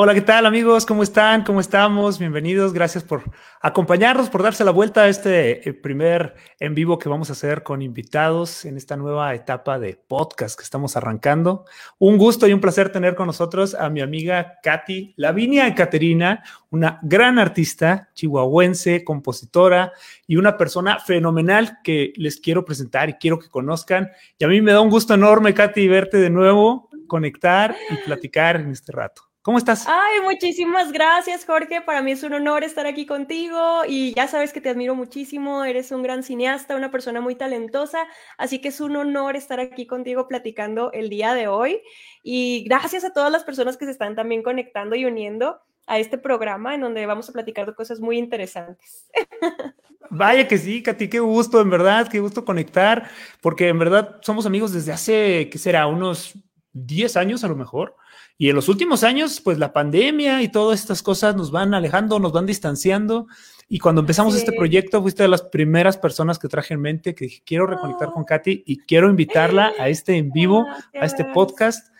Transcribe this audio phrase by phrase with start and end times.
[0.00, 0.86] Hola, ¿qué tal amigos?
[0.86, 1.42] ¿Cómo están?
[1.42, 2.20] ¿Cómo estamos?
[2.20, 2.72] Bienvenidos.
[2.72, 3.24] Gracias por
[3.60, 7.64] acompañarnos, por darse la vuelta a este eh, primer en vivo que vamos a hacer
[7.64, 11.64] con invitados en esta nueva etapa de podcast que estamos arrancando.
[11.98, 17.00] Un gusto y un placer tener con nosotros a mi amiga Katy Lavinia Caterina, una
[17.02, 19.92] gran artista chihuahuense, compositora
[20.28, 24.12] y una persona fenomenal que les quiero presentar y quiero que conozcan.
[24.38, 28.60] Y a mí me da un gusto enorme, Katy, verte de nuevo, conectar y platicar
[28.60, 29.27] en este rato.
[29.48, 29.86] ¿Cómo estás?
[29.88, 31.80] Ay, muchísimas gracias, Jorge.
[31.80, 35.64] Para mí es un honor estar aquí contigo y ya sabes que te admiro muchísimo.
[35.64, 38.06] Eres un gran cineasta, una persona muy talentosa,
[38.36, 41.80] así que es un honor estar aquí contigo platicando el día de hoy.
[42.22, 46.18] Y gracias a todas las personas que se están también conectando y uniendo a este
[46.18, 49.08] programa en donde vamos a platicar de cosas muy interesantes.
[50.10, 53.08] Vaya que sí, Katy, qué gusto, en verdad, qué gusto conectar,
[53.40, 55.86] porque en verdad somos amigos desde hace, ¿qué será?
[55.86, 56.34] Unos
[56.74, 57.96] 10 años a lo mejor.
[58.40, 62.20] Y en los últimos años, pues la pandemia y todas estas cosas nos van alejando,
[62.20, 63.26] nos van distanciando.
[63.68, 67.24] Y cuando empezamos este proyecto, fuiste de las primeras personas que traje en mente, que
[67.24, 71.24] dije, quiero reconectar con Katy y quiero invitarla a este en vivo, ah, a este
[71.24, 71.92] podcast.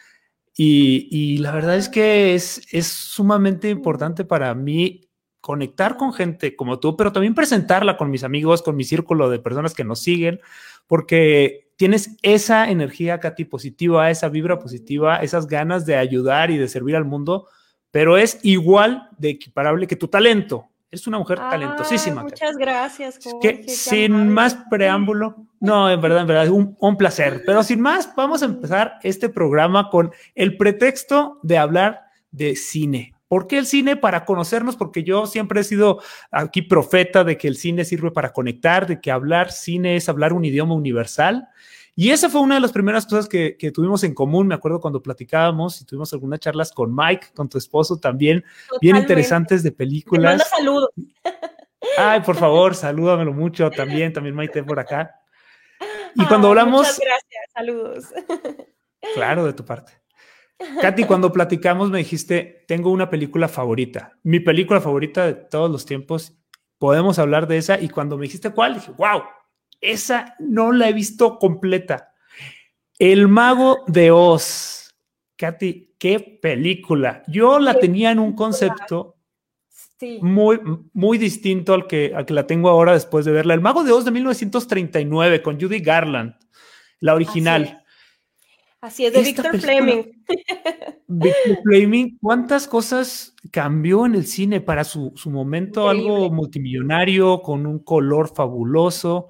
[0.56, 5.08] Y, y, la verdad es que es, es sumamente importante para mí
[5.40, 9.38] conectar con gente como tú, pero también presentarla con mis amigos, con mi círculo de
[9.40, 10.40] personas que nos siguen,
[10.86, 16.68] porque tienes esa energía, Katy, positiva, esa vibra positiva, esas ganas de ayudar y de
[16.68, 17.46] servir al mundo,
[17.92, 20.66] pero es igual de equiparable que tu talento.
[20.90, 22.22] Es una mujer talentosísima.
[22.22, 23.18] Muchas gracias.
[23.40, 27.42] que sin más preámbulo, no, en verdad, en verdad, un, un placer.
[27.46, 33.14] Pero sin más, vamos a empezar este programa con el pretexto de hablar de cine.
[33.28, 33.96] ¿Por qué el cine?
[33.96, 38.32] Para conocernos, porque yo siempre he sido aquí profeta de que el cine sirve para
[38.32, 41.48] conectar, de que hablar cine es hablar un idioma universal.
[42.00, 45.02] Y esa fue una de las primeras cosas que, tuvimos en común, me acuerdo cuando
[45.02, 48.44] platicábamos y tuvimos algunas charlas con Mike, con tu esposo también,
[48.80, 50.44] bien interesantes de películas.
[50.44, 50.90] Te saludos.
[51.98, 55.12] Ay, por favor, salúdamelo mucho también, también Maite por acá.
[56.14, 56.82] Y cuando hablamos...
[56.82, 58.04] Muchas gracias, saludos.
[59.14, 59.92] Claro, de tu parte.
[60.80, 65.84] Katy, cuando platicamos me dijiste, tengo una película favorita, mi película favorita de todos los
[65.84, 66.38] tiempos,
[66.78, 69.22] podemos hablar de esa y cuando me dijiste cuál, dije, wow,
[69.80, 72.14] esa no la he visto completa.
[72.98, 74.94] El mago de Oz.
[75.36, 77.22] Katy, qué película.
[77.28, 79.18] Yo la tenía en un concepto
[80.20, 80.60] muy,
[80.92, 83.54] muy distinto al que, al que la tengo ahora después de verla.
[83.54, 86.34] El mago de Oz de 1939 con Judy Garland,
[87.00, 87.84] la original.
[88.80, 90.04] Así es, de Victor Fleming.
[91.08, 95.88] Victor Fleming, ¿cuántas cosas cambió en el cine para su, momento?
[95.88, 99.28] Algo multimillonario, con un color fabuloso.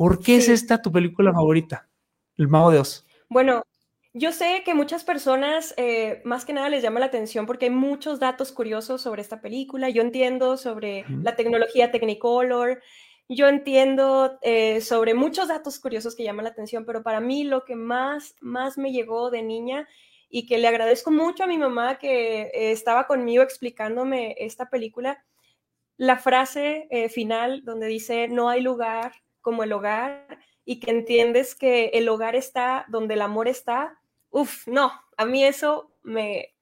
[0.00, 1.86] ¿Por qué es esta tu película favorita?
[2.38, 3.04] El Mago de Oz.
[3.28, 3.64] Bueno,
[4.14, 7.70] yo sé que muchas personas, eh, más que nada, les llama la atención porque hay
[7.70, 9.90] muchos datos curiosos sobre esta película.
[9.90, 12.80] Yo entiendo sobre la tecnología Technicolor,
[13.28, 17.66] yo entiendo eh, sobre muchos datos curiosos que llaman la atención, pero para mí lo
[17.66, 19.86] que más, más me llegó de niña
[20.30, 25.22] y que le agradezco mucho a mi mamá que eh, estaba conmigo explicándome esta película,
[25.98, 31.86] la frase final donde dice, no hay lugar como el hogar y que entiendes que
[31.94, 36.54] el hogar está donde el amor está, Uf, no, a mí eso me,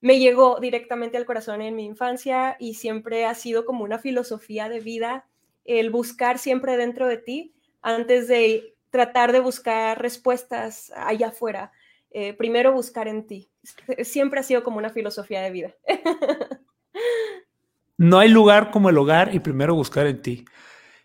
[0.00, 4.68] me llegó directamente al corazón en mi infancia y siempre ha sido como una filosofía
[4.68, 5.26] de vida
[5.64, 11.72] el buscar siempre dentro de ti antes de tratar de buscar respuestas allá afuera.
[12.10, 13.50] Eh, primero buscar en ti.
[14.04, 15.74] Siempre ha sido como una filosofía de vida.
[17.96, 20.44] no hay lugar como el hogar y primero buscar en ti.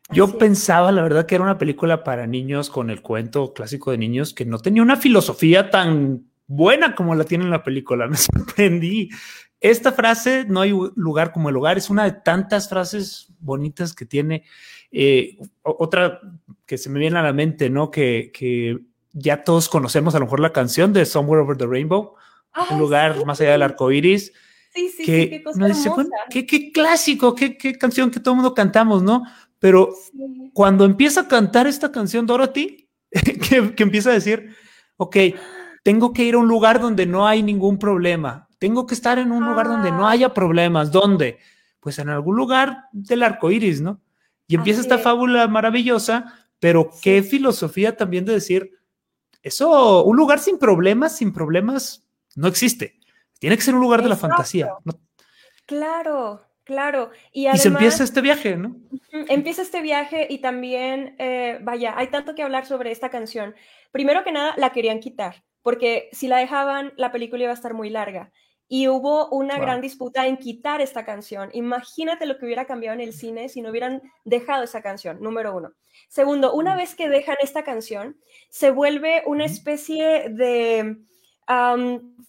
[0.09, 3.97] Yo pensaba, la verdad, que era una película para niños con el cuento clásico de
[3.97, 8.07] niños que no tenía una filosofía tan buena como la tiene en la película.
[8.07, 9.09] Me sorprendí.
[9.59, 14.05] Esta frase, no hay lugar como el hogar, es una de tantas frases bonitas que
[14.05, 14.43] tiene.
[14.91, 16.21] Eh, otra
[16.65, 17.91] que se me viene a la mente, ¿no?
[17.91, 18.79] Que, que,
[19.13, 22.13] ya todos conocemos a lo mejor la canción de Somewhere Over the Rainbow,
[22.69, 24.31] un lugar más allá del arco iris.
[24.73, 25.89] Sí, sí, que qué, cosa dice,
[26.29, 29.23] qué, qué, clásico, qué, qué, canción que todo el mundo cantamos, ¿no?
[29.59, 29.93] Pero
[30.53, 34.55] cuando empieza a cantar esta canción Dorothy, que, que empieza a decir,
[34.97, 35.17] ok,
[35.83, 39.31] tengo que ir a un lugar donde no hay ningún problema, tengo que estar en
[39.31, 40.11] un lugar donde no ah.
[40.11, 40.91] haya problemas.
[40.91, 41.39] ¿Dónde?
[41.79, 44.01] Pues en algún lugar del arco iris, ¿no?
[44.47, 48.71] Y empieza esta fábula maravillosa, pero qué filosofía también de decir,
[49.43, 52.99] eso, un lugar sin problemas, sin problemas, no existe.
[53.39, 54.69] Tiene que ser un lugar de la fantasía.
[55.65, 57.09] Claro, claro.
[57.31, 58.75] Y, se empieza este viaje, ¿no?
[59.29, 63.55] Empieza este viaje y también, eh, vaya, hay tanto que hablar sobre esta canción.
[63.91, 67.73] Primero que nada, la querían quitar, porque si la dejaban, la película iba a estar
[67.73, 68.31] muy larga.
[68.69, 71.49] y hubo una gran disputa en quitar esta canción.
[71.53, 75.55] Imagínate lo que hubiera cambiado en el cine si no hubieran dejado esa canción, número
[75.55, 75.71] uno.
[76.09, 78.17] Segundo, una vez que dejan esta canción,
[78.49, 80.97] se vuelve una especie de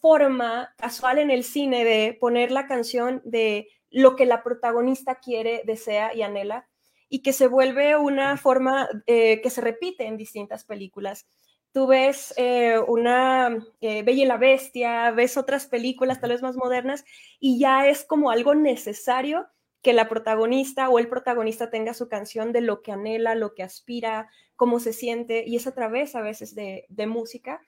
[0.00, 5.62] forma casual en el cine de poner la canción de lo que la protagonista quiere,
[5.64, 6.69] desea y anhela,
[7.08, 11.26] y que se vuelve una forma eh, que se repite en distintas películas
[11.73, 16.56] tú ves eh, una eh, Bella y la Bestia, ves otras películas tal vez más
[16.56, 17.05] modernas
[17.40, 19.46] y ya es como algo necesario
[19.82, 23.62] que la protagonista o el protagonista tenga su canción de lo que anhela, lo que
[23.62, 27.61] aspira, cómo se siente y es a través a veces de, de música.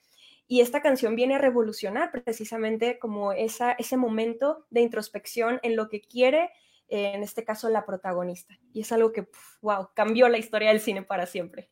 [0.50, 5.88] Y esta canción viene a revolucionar precisamente como esa, ese momento de introspección en lo
[5.88, 6.50] que quiere
[6.90, 8.58] en este caso la protagonista.
[8.72, 9.28] Y es algo que,
[9.62, 11.70] wow, cambió la historia del cine para siempre.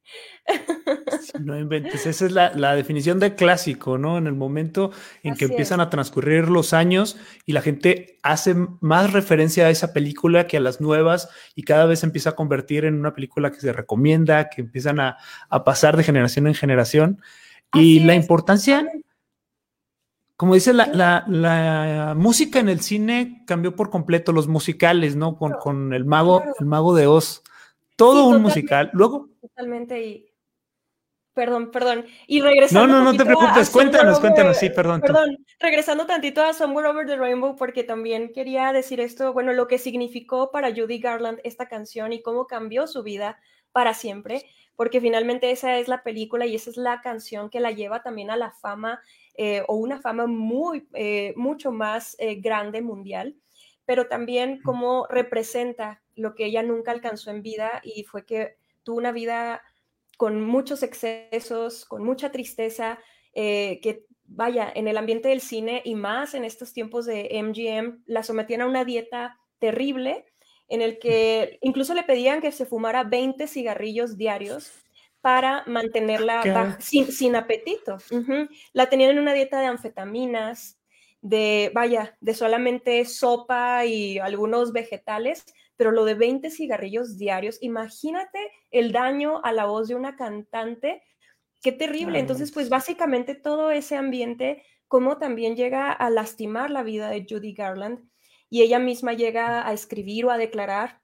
[1.41, 4.17] no inventes, esa es la, definición de clásico, ¿no?
[4.17, 4.93] En el momento
[5.25, 9.93] en que empiezan a transcurrir los años y la gente hace más referencia a esa
[9.93, 13.51] película que a las nuevas y cada vez se empieza a convertir en una película
[13.51, 15.17] que se recomienda, que empiezan a,
[15.65, 17.21] pasar de generación en generación.
[17.75, 18.87] Y la importancia
[20.39, 25.37] como dice, la, música en el cine cambió por completo, los musicales, ¿no?
[25.37, 27.43] Con, con el mago, el mago de Oz.
[27.97, 28.89] Todo un musical.
[28.93, 29.31] Luego.
[29.41, 30.01] Totalmente.
[30.01, 30.33] Y.
[31.35, 32.07] Perdón, perdón.
[32.29, 32.87] Y regresando.
[32.87, 33.69] No, no, no te preocupes.
[33.69, 34.57] Cuéntanos, cuéntanos.
[34.57, 35.01] Sí, perdón.
[35.01, 35.45] Perdón.
[35.59, 39.33] Regresando tantito a Somewhere Over the Rainbow, porque también quería decir esto.
[39.33, 43.41] Bueno, lo que significó para Judy Garland esta canción y cómo cambió su vida
[43.73, 44.45] para siempre,
[44.79, 48.31] porque finalmente esa es la película y esa es la canción que la lleva también
[48.31, 49.03] a la fama
[49.35, 53.35] eh, o una fama muy, eh, mucho más eh, grande mundial,
[53.85, 58.55] pero también cómo representa lo que ella nunca alcanzó en vida y fue que
[58.85, 59.63] tuvo una vida
[60.17, 63.01] con muchos excesos, con mucha tristeza,
[63.35, 68.23] que vaya, en el ambiente del cine y más en estos tiempos de MGM, la
[68.23, 70.25] sometían a una dieta terrible
[70.69, 74.73] en el que incluso le pedían que se fumara 20 cigarrillos diarios
[75.21, 77.99] para mantenerla sin, apetito.
[78.73, 80.79] La tenían en una dieta de anfetaminas,
[81.21, 85.45] de, vaya, de solamente sopa y algunos vegetales,
[85.77, 91.03] pero lo de 20 cigarrillos diarios, imagínate el daño a la voz de una cantante,
[91.63, 92.19] qué terrible.
[92.19, 97.53] Entonces, pues básicamente todo ese ambiente, como también llega a lastimar la vida de Judy
[97.53, 98.09] Garland,
[98.51, 101.01] y ella misma llega a escribir o a declarar,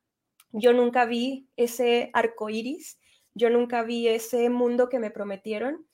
[0.53, 2.99] yo nunca vi ese arco iris,
[3.35, 5.87] yo nunca vi ese mundo que me prometieron.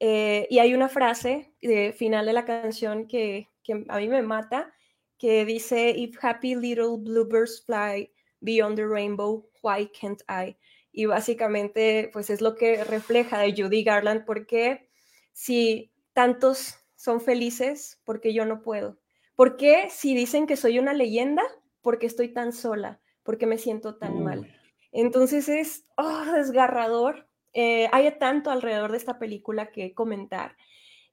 [0.00, 3.48] Eh, y hay una frase de final de la canción que,
[3.88, 4.74] a mí me mata,
[5.18, 8.10] que dice, If happy little bluebirds fly
[8.40, 10.56] beyond the rainbow, why can't I?
[10.92, 14.90] Y básicamente, pues es lo que refleja de Judy Garland, porque
[15.32, 19.01] si tantos son felices, porque yo no puedo?
[19.34, 21.42] ¿Por qué si dicen que soy una leyenda?
[21.80, 24.54] Porque estoy tan sola, porque me siento tan mal.
[24.92, 27.28] Entonces es oh, desgarrador.
[27.54, 30.56] Eh, hay tanto alrededor de esta película que comentar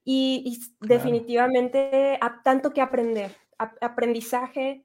[0.04, 3.36] y, definitivamente tanto que aprender.
[3.58, 4.84] aprendizaje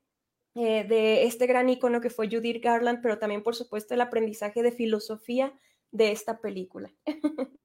[0.56, 4.64] eh, de este gran icono que fue Judith Garland, pero también, por supuesto, el aprendizaje
[4.64, 5.54] de filosofía
[5.92, 6.92] de esta película.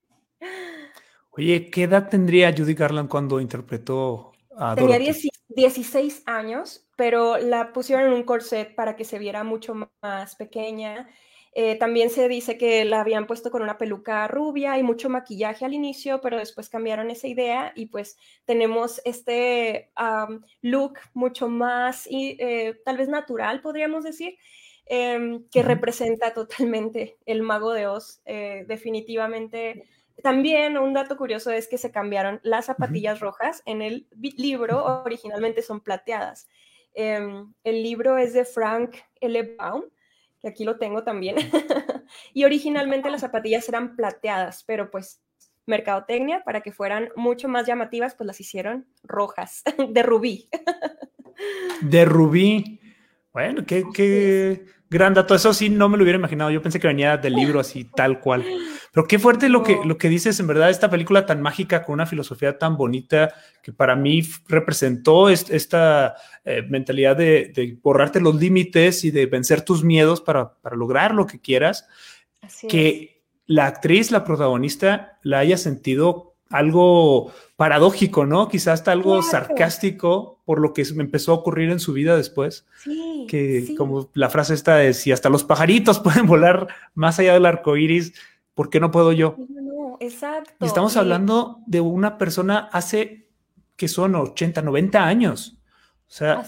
[1.31, 4.99] Oye, ¿qué edad tendría Judy Garland cuando interpretó a Tenía
[5.55, 11.09] 16 años, pero la pusieron en un corset para que se viera mucho más pequeña.
[11.53, 15.65] Eh, también se dice que la habían puesto con una peluca rubia y mucho maquillaje
[15.65, 19.91] al inicio, pero después cambiaron esa idea y pues tenemos este
[20.63, 24.37] look mucho más y eh, tal vez natural, podríamos decir,
[24.87, 28.23] em, que representa totalmente el mago de Oz.
[28.27, 29.85] Eh, definitivamente.
[30.23, 33.63] También un dato curioso es que se cambiaron las zapatillas rojas.
[33.67, 36.49] En el libro originalmente son plateadas.
[36.95, 39.57] Em, el libro es de Frank L.
[39.57, 39.85] Baum
[40.41, 41.37] que aquí lo tengo también.
[42.35, 45.23] y originalmente las zapatillas eran plateadas, pero pues
[45.67, 50.49] mercadotecnia, para que fueran mucho más llamativas, pues las hicieron rojas, de rubí.
[51.83, 52.81] de rubí.
[53.33, 55.35] Bueno, qué, qué gran dato.
[55.35, 56.51] Eso sí, no me lo hubiera imaginado.
[56.51, 58.45] Yo pensé que venía del libro así, tal cual.
[58.93, 61.95] Pero qué fuerte lo, que, lo que dices, en verdad, esta película tan mágica, con
[61.95, 63.33] una filosofía tan bonita,
[63.63, 69.85] que para mí representó esta eh, mentalidad de, borrarte los límites y de vencer tus
[69.85, 71.87] miedos para, lograr lo que quieras.
[72.69, 78.49] que la actriz, la protagonista, la haya sentido algo paradójico, ¿no?
[78.49, 82.67] Quizás hasta algo sarcástico por lo que me empezó a ocurrir en su vida después.
[82.83, 87.35] Sí, que como la frase esta de si hasta los pajaritos pueden volar más allá
[87.35, 88.15] del arco iris,
[88.55, 89.37] ¿por qué no puedo yo?
[89.49, 90.53] No, exacto.
[90.61, 93.29] Y estamos hablando de una persona hace
[93.77, 95.59] que son 80, 90 años.
[96.07, 96.45] sea,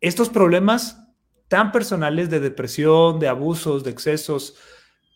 [0.00, 1.04] estos problemas
[1.48, 4.56] tan personales de depresión, de abusos, de excesos,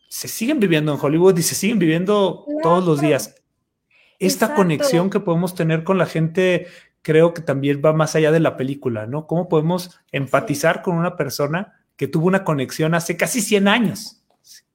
[0.08, 3.36] se siguen viviendo en Hollywood y se siguen viviendo todos los días.
[4.18, 6.66] Esta conexión que podemos tener con la gente
[7.02, 9.26] creo que también va más allá de la película, ¿no?
[9.26, 14.24] ¿Cómo podemos empatizar con una persona que tuvo una conexión hace casi 100 años,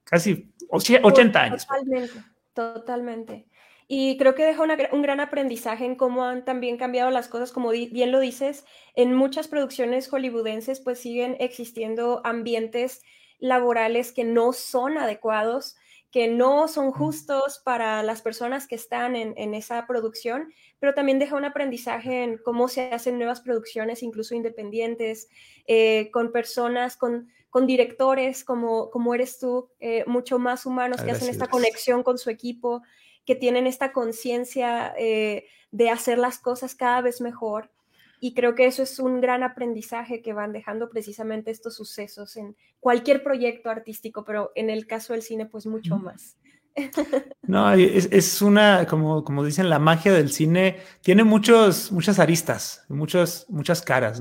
[0.04, 1.66] casi 80 años?
[1.66, 3.46] Totalmente, totalmente.
[3.86, 7.70] Y creo que deja un gran aprendizaje en cómo han también cambiado las cosas, como
[7.70, 13.02] bien lo dices, en muchas producciones hollywoodenses pues siguen existiendo ambientes
[13.38, 15.76] laborales que no son adecuados,
[16.10, 21.36] que no son justos para las personas que están en, esa producción, pero también deja
[21.36, 25.28] un aprendizaje en cómo se hacen nuevas producciones, incluso independientes,
[25.66, 31.12] eh, con personas, con, con directores como, como eres tú, eh, mucho más humanos que
[31.12, 32.82] hacen esta conexión con su equipo
[33.24, 37.70] que tienen esta conciencia eh, de hacer las cosas cada vez mejor.
[38.18, 42.56] Y creo que eso es un gran aprendizaje que van dejando precisamente estos sucesos en
[42.80, 46.36] cualquier proyecto artístico, pero en el caso del cine, pues mucho más.
[47.42, 53.46] No, es, una, como, como dicen, la magia del cine tiene muchos, muchas aristas, muchas,
[53.48, 54.20] muchas caras,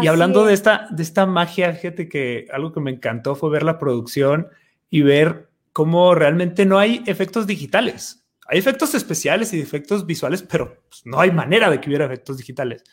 [0.00, 3.62] Y hablando de esta, de esta magia, fíjate que algo que me encantó fue ver
[3.62, 4.48] la producción
[4.88, 8.24] y ver cómo realmente no hay efectos digitales.
[8.46, 12.36] Hay efectos especiales y efectos visuales, pero pues, no hay manera de que hubiera efectos
[12.36, 12.84] digitales.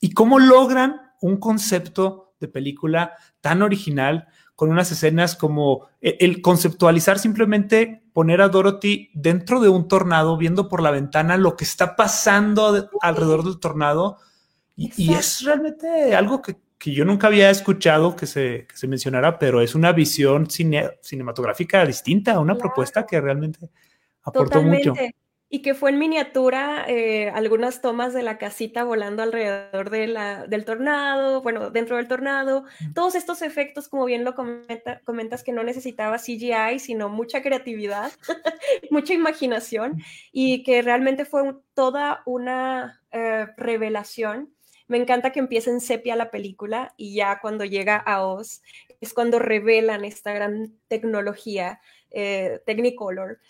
[0.00, 6.42] ¿Y cómo logran un concepto de película tan original con unas escenas como e, el,
[6.42, 11.64] conceptualizar simplemente poner a Dorothy dentro de un tornado, viendo por la ventana lo que
[11.64, 14.18] está pasando alrededor del tornado?
[14.76, 19.62] Y, es realmente algo que, yo nunca había escuchado que se, que se mencionara, pero
[19.62, 23.70] es una visión cinematográfica distinta, una propuesta que realmente
[24.22, 24.94] aportó mucho.
[25.48, 30.44] Y que fue en miniatura eh, algunas tomas de la casita volando alrededor de la,
[30.48, 32.64] del tornado, bueno, dentro del tornado,
[32.94, 38.10] todos estos efectos, como bien lo comentas, que no necesitaba CGI, sino mucha creatividad,
[38.90, 40.02] mucha imaginación,
[40.32, 44.55] y que realmente fue toda una eh, revelación.
[44.88, 48.62] Me encanta que empiece en sepia la película y ya cuando llega a Oz
[49.00, 53.40] es cuando revelan esta gran tecnología eh, Technicolor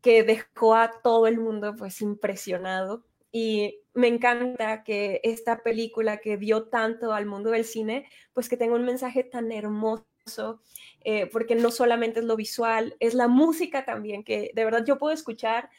[0.00, 3.04] que dejó a todo el mundo pues impresionado.
[3.32, 8.56] Y me encanta que esta película que dio tanto al mundo del cine, pues que
[8.56, 10.62] tenga un mensaje tan hermoso,
[11.04, 14.98] eh, porque no solamente es lo visual, es la música también, que de verdad yo
[14.98, 15.70] puedo escuchar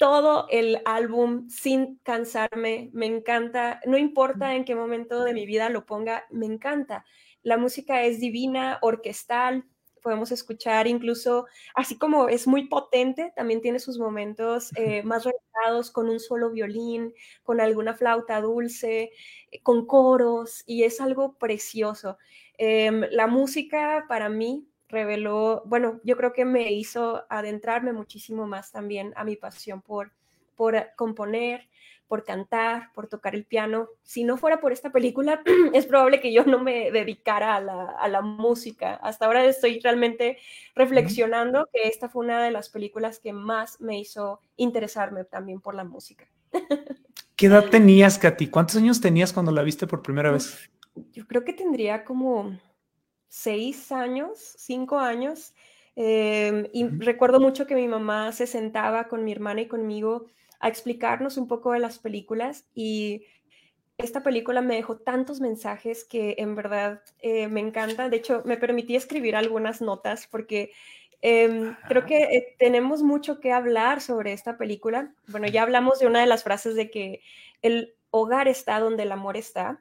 [0.00, 5.68] todo el álbum sin cansarme, me encanta, no importa en qué momento de mi vida
[5.68, 7.04] lo ponga, me encanta.
[7.42, 9.66] La música es divina, orquestal,
[10.02, 15.90] podemos escuchar incluso, así como es muy potente, también tiene sus momentos eh, más relajados
[15.90, 19.10] con un solo violín, con alguna flauta dulce,
[19.50, 22.16] eh, con coros, y es algo precioso.
[22.56, 28.72] Em, la música para mí reveló, bueno, yo creo que me hizo adentrarme muchísimo más
[28.72, 30.12] también a mi pasión por,
[30.56, 31.68] por componer,
[32.10, 33.88] por cantar, por tocar el piano.
[34.02, 35.42] Si no fuera por esta película,
[35.72, 38.94] es probable que yo no me dedicara a la, música.
[38.94, 40.38] Hasta ahora estoy realmente
[40.74, 45.76] reflexionando que esta fue una de las películas que más me hizo interesarme también por
[45.76, 46.26] la música.
[47.36, 48.48] ¿Qué edad tenías, Katy?
[48.48, 50.68] ¿Cuántos años tenías cuando la viste por primera vez?
[51.12, 52.58] Yo creo que tendría como
[53.30, 55.54] seis años, cinco años.
[55.96, 60.26] Em, y recuerdo mucho que mi mamá se sentaba con mi hermana y conmigo
[60.58, 63.24] a explicarnos un poco de las películas y
[63.98, 68.08] esta película me dejó tantos mensajes que en verdad eh, me encanta.
[68.08, 70.72] De hecho, me permití escribir algunas notas porque
[71.22, 75.14] em, creo que eh, tenemos mucho que hablar sobre esta película.
[75.28, 77.20] Bueno, ya hablamos de una de las frases de que
[77.62, 79.80] el hogar está donde el amor está,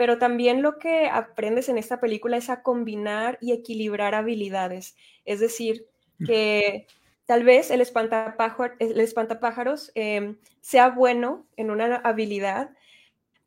[0.00, 4.96] pero también lo que aprendes en esta película es a combinar y equilibrar habilidades.
[5.26, 5.88] Es decir,
[6.24, 6.86] que
[7.26, 12.70] tal vez el, el espantapájaros em, sea bueno en una habilidad,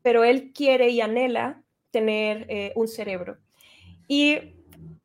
[0.00, 3.38] pero él quiere y anhela tener eh, un cerebro.
[4.06, 4.54] Y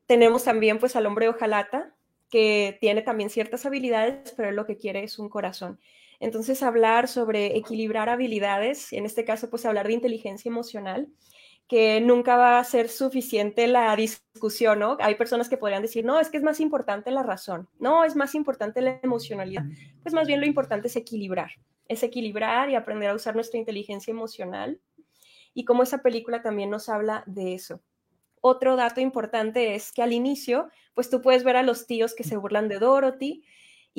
[0.05, 1.95] tenemos también pues al hombre hojalata,
[2.29, 5.79] que tiene también ciertas habilidades, pero él lo que quiere es un corazón.
[6.19, 11.07] Entonces, hablar sobre equilibrar habilidades, en este caso, pues hablar de inteligencia emocional,
[11.69, 14.97] que nunca va a ser suficiente la discusión, ¿no?
[14.99, 18.15] Hay personas que podrían decir, no, es que es más importante la razón, no, es
[18.15, 19.63] más importante la emocionalidad.
[20.01, 21.51] Pues más bien lo importante es equilibrar,
[21.87, 24.81] es equilibrar y aprender a usar nuestra inteligencia emocional.
[25.53, 27.81] Y como esa película también nos habla de eso.
[28.41, 32.23] Otro dato importante es que al inicio, pues tú puedes ver a los tíos que
[32.23, 33.43] se burlan de Dorothy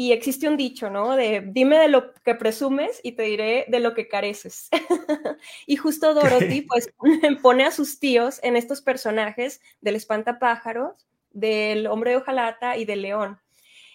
[0.01, 1.15] Y existe un dicho, ¿no?
[1.15, 4.71] De dime de lo que presumes y te diré de lo que careces.
[5.67, 6.91] y justo Dorothy, pues,
[7.43, 13.03] pone a sus tíos en estos personajes del espantapájaros, del hombre de hojalata y del
[13.03, 13.41] león.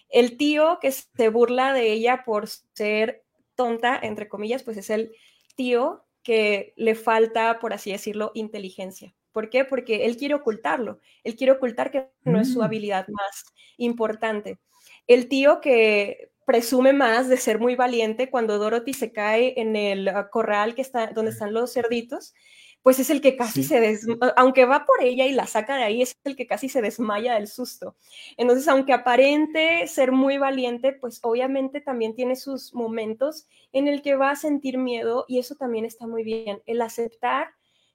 [0.08, 3.24] El tío que se burla de ella por ser
[3.56, 5.10] tonta, entre comillas, pues es el
[5.56, 9.12] tío que le falta, por así decirlo, inteligencia.
[9.32, 9.64] ¿Por qué?
[9.64, 11.00] Porque él quiere ocultarlo.
[11.24, 12.62] Él quiere ocultar que no es su mm.
[12.62, 13.44] habilidad más
[13.76, 14.60] importante.
[15.06, 20.08] El tío que presume más de ser muy valiente cuando Dorothy se cae en el
[20.08, 22.34] ah, corral que está donde están los cerditos,
[22.82, 25.82] pues es el que casi se desmaya, aunque va por ella y la saca de
[25.82, 27.96] ahí, es el que casi se desmaya del susto.
[28.36, 34.14] Entonces, aunque aparente ser muy valiente, pues obviamente también tiene sus momentos en el que
[34.14, 37.48] va a sentir miedo y eso también está muy bien, el aceptar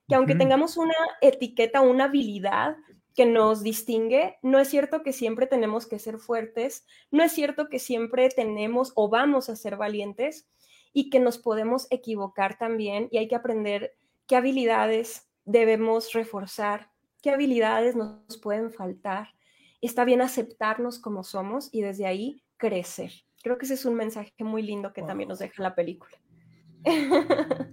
[0.10, 2.76] que aunque tengamos una etiqueta, una habilidad,
[3.16, 4.38] que nos distingue.
[4.42, 8.92] No es cierto que siempre tenemos que ser fuertes, no es cierto que siempre tenemos
[8.96, 10.48] o vamos a ser valientes
[10.94, 13.94] y que nos podemos equivocar también y hay que aprender
[14.28, 16.92] qué habilidades debemos reforzar,
[17.22, 19.30] qué habilidades nos pueden faltar.
[19.82, 23.12] Está bien aceptarnos como somos y desde ahí crecer.
[23.44, 26.16] Creo que ese es un mensaje muy lindo que también nos deja la película.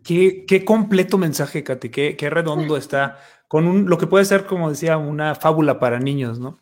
[0.04, 3.18] Qué, qué completo mensaje, Katy, qué, qué redondo está
[3.48, 6.60] con un, lo que puede ser, como decía, una fábula para niños, ¿no?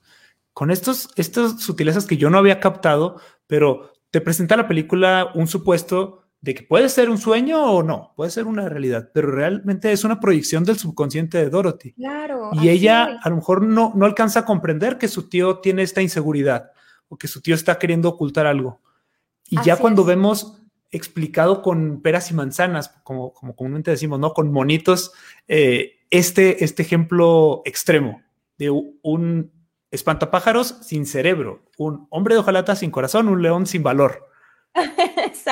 [0.53, 5.49] Con estos, estas sutilezas que yo no había captado, pero te presenta la película un
[5.49, 9.91] supuesto de que puede ser un sueño o no, puede ser una realidad, pero realmente
[9.91, 11.93] es una proyección del subconsciente de Dorothy.
[11.95, 12.51] Claro.
[12.53, 16.03] Y ella a lo mejor no, no alcanza a comprender que su tío tiene esta
[16.03, 16.71] inseguridad
[17.09, 18.81] o que su tío está queriendo ocultar algo.
[19.49, 24.33] Y ya cuando vemos explicado con peras y manzanas, como, como comúnmente decimos, ¿no?
[24.33, 25.13] Con monitos,
[25.49, 28.23] eh, este, este ejemplo extremo
[28.59, 29.53] de un
[29.91, 34.29] espantapájaros sin cerebro, un hombre de hojalata sin corazón, un león sin valor.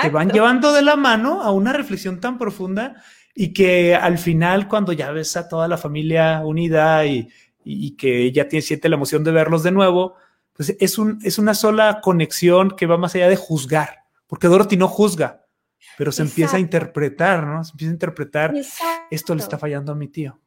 [0.03, 3.03] Te van llevando de la mano a una reflexión tan profunda
[3.35, 7.29] y que al final, cuando ya ves a toda la familia unida y,
[7.65, 10.15] y que ya tiene, siente la emoción de verlos de nuevo,
[10.53, 14.77] pues es, un, es una sola conexión que va más allá de juzgar, porque Dorothy
[14.77, 15.47] no juzga,
[15.99, 17.65] pero se empieza a interpretar, ¿no?
[17.65, 18.55] Se empieza a interpretar,
[19.11, 20.41] esto le está fallando a mi tío.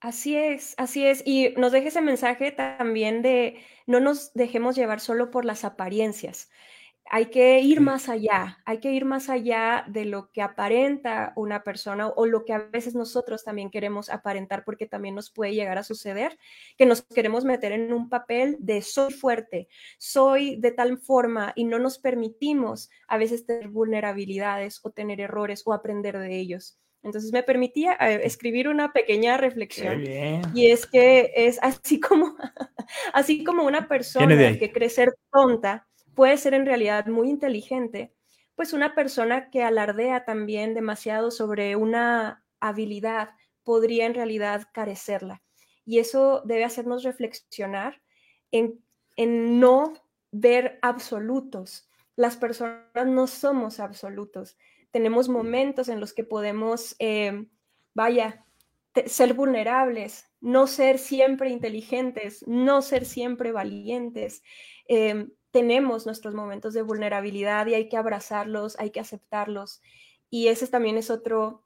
[0.00, 1.22] Así es, así es.
[1.26, 6.48] Y nos deja ese mensaje también de no nos dejemos llevar solo por las apariencias.
[7.10, 11.64] Hay que ir más allá, hay que ir más allá de lo que aparenta una
[11.64, 15.78] persona o lo que a veces nosotros también queremos aparentar, porque también nos puede llegar
[15.78, 16.38] a suceder
[16.78, 21.64] que nos queremos meter en un papel de soy fuerte, soy de tal forma y
[21.64, 26.78] no nos permitimos a veces tener vulnerabilidades o tener errores o aprender de ellos.
[27.02, 30.04] Entonces me permitía eh, escribir una pequeña reflexión.
[30.54, 32.36] Y es que es así como,
[33.12, 38.12] así como una persona que cree ser tonta puede ser en realidad muy inteligente,
[38.54, 43.30] pues una persona que alardea también demasiado sobre una habilidad
[43.64, 45.42] podría en realidad carecerla.
[45.86, 48.02] Y eso debe hacernos reflexionar
[48.50, 48.84] en,
[49.16, 49.94] en no
[50.30, 51.88] ver absolutos.
[52.16, 54.58] Las personas no somos absolutos
[54.90, 57.46] tenemos momentos en los que podemos, eh,
[57.94, 58.44] vaya,
[59.06, 64.42] ser vulnerables, no ser siempre inteligentes, no ser siempre valientes.
[64.88, 69.80] Eh, tenemos nuestros momentos de vulnerabilidad y hay que abrazarlos, hay que aceptarlos.
[70.28, 71.64] Y ese también es otro,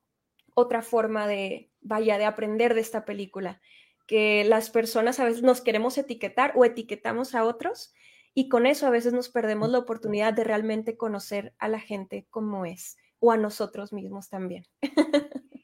[0.54, 3.60] otra forma de, vaya, de aprender de esta película,
[4.06, 7.94] que las personas a veces nos queremos etiquetar o etiquetamos a otros
[8.34, 12.26] y con eso a veces nos perdemos la oportunidad de realmente conocer a la gente
[12.30, 14.64] como es o a nosotros mismos también.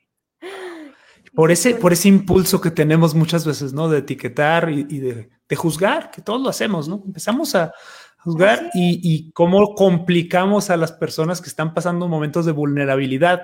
[1.34, 3.88] Por ese, por ese impulso que tenemos muchas veces, ¿no?
[3.88, 7.00] De etiquetar y, de, juzgar, que todos lo hacemos, ¿no?
[7.06, 7.72] Empezamos a
[8.18, 13.42] juzgar y, cómo complicamos a las personas que están pasando momentos de vulnerabilidad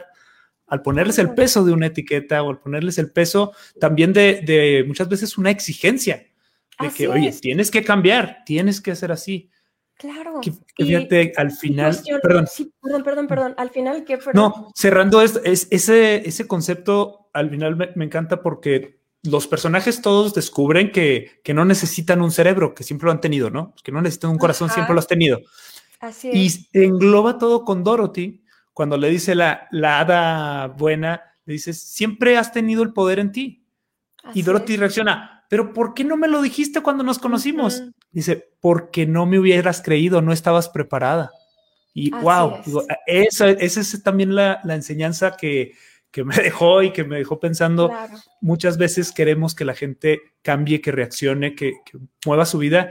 [0.66, 5.09] al ponerles el peso de una etiqueta o al ponerles el peso también de, muchas
[5.09, 6.26] veces una exigencia
[6.81, 9.48] de que, oye, tienes que cambiar, tienes que hacer así.
[9.98, 10.40] Claro.
[10.76, 12.46] fíjate, al final, perdón.
[12.82, 13.54] perdón, perdón, perdón.
[13.56, 14.18] Al final, ¿qué?
[14.35, 20.92] No, cerrando es, ese, ese concepto, al final me, encanta porque los personajes todos descubren
[20.92, 23.74] que, que, no necesitan un cerebro, que siempre lo han tenido, ¿no?
[23.82, 25.40] Que no necesitan un corazón, siempre lo has tenido.
[25.98, 26.68] Así es.
[26.72, 32.37] Y engloba todo con Dorothy, cuando le dice la, la hada buena, le dice, siempre
[32.37, 33.64] has tenido el poder en ti.
[34.35, 37.82] y Dorothy reacciona, pero ¿por qué no me lo dijiste cuando nos conocimos?
[38.16, 41.33] Dice, porque no me hubieras creído, no estabas preparada.
[41.92, 42.62] Y wow,
[43.07, 45.74] esa, es también la, enseñanza que,
[46.24, 47.92] me dejó y que me dejó pensando.
[48.40, 51.74] Muchas veces queremos que la gente cambie, que reaccione, que,
[52.24, 52.88] mueva su vida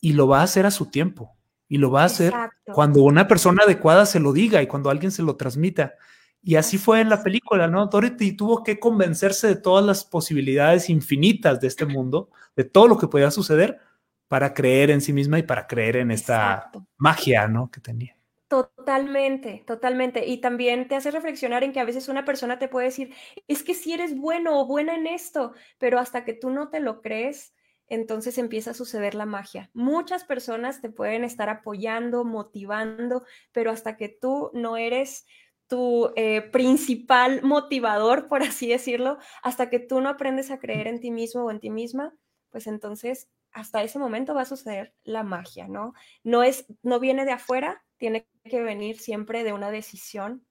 [0.00, 1.36] y lo va a hacer a su tiempo.
[1.68, 2.32] Y lo va a hacer
[2.72, 5.94] cuando una persona adecuada se lo diga y cuando alguien se lo transmita.
[6.40, 7.86] Y así fue en la película, ¿no?
[7.86, 12.96] Dorothy tuvo que convencerse de todas las posibilidades infinitas de este mundo, de todo lo
[12.96, 13.80] que podía suceder,
[14.28, 17.70] para creer en sí misma y para creer en esta magia, ¿no?
[17.70, 18.14] Que tenía.
[18.48, 20.26] Totalmente, totalmente.
[20.26, 23.14] Y también te hace reflexionar en que a veces una persona te puede decir,
[23.46, 26.80] es que si eres bueno o buena en esto, pero hasta que tú no te
[26.80, 27.54] lo crees,
[27.88, 29.70] entonces empieza a suceder la magia.
[29.74, 35.26] Muchas personas te pueden estar apoyando, motivando, pero hasta que tú no eres
[35.66, 41.00] tu eh, principal motivador, por así decirlo, hasta que tú no aprendes a creer en
[41.00, 42.14] ti mismo o en ti misma,
[42.50, 45.92] pues entonces hasta ese momento va a suceder la magia, ¿no?
[46.22, 50.46] No es, no viene de afuera, tiene que venir siempre de una decisión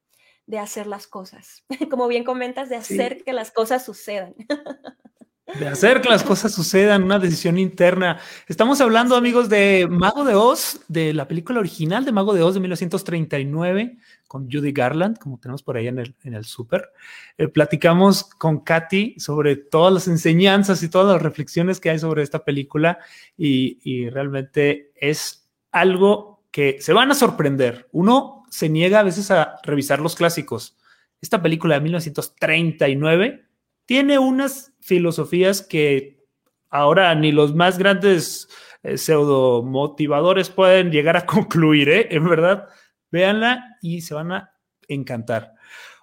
[0.45, 1.65] de hacer las cosas.
[1.89, 4.35] Como bien comentas, de hacer que las cosas sucedan.
[5.55, 8.19] De hacer que las cosas sucedan, una decisión interna.
[8.47, 12.55] Estamos hablando, amigos, de Mago de Oz, de la película original de Mago de Oz
[12.55, 16.91] de 1939, con Judy Garland, como tenemos por ahí en el, en el súper.
[17.37, 22.23] Eh, platicamos con Katy sobre todas las enseñanzas y todas las reflexiones que hay sobre
[22.23, 22.99] esta película
[23.37, 27.87] y, y realmente es algo que se van a sorprender.
[27.93, 30.75] Uno se niega a veces a revisar los clásicos.
[31.21, 33.46] Esta película de 1939
[33.87, 36.23] tiene unas filosofías que
[36.69, 38.49] ahora ni los más grandes
[38.83, 42.07] eh, pseudo motivadores pueden llegar a concluir, ¿eh?
[42.11, 42.67] En verdad,
[43.09, 44.53] véanla y se van a
[44.87, 45.55] encantar.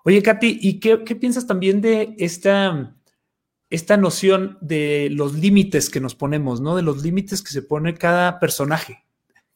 [0.05, 2.97] Oye, Katy, ¿y qué, piensas también de esta,
[3.71, 6.77] esta noción de los límites que nos ponemos, ¿no?
[6.77, 9.05] De los límites que se pone cada personaje.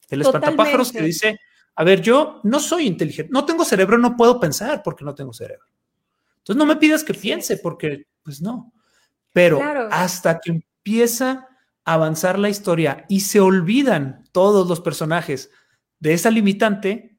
[0.09, 1.39] El espantapájaros que dice,
[1.75, 5.33] a ver, yo no soy inteligente, no tengo cerebro, no puedo pensar porque no tengo
[5.33, 5.65] cerebro.
[6.39, 8.73] Entonces no me pidas que piense porque pues no.
[9.33, 11.47] Pero hasta que empieza
[11.85, 15.51] a avanzar la historia y se olvidan todos los personajes
[15.99, 17.17] de esa limitante,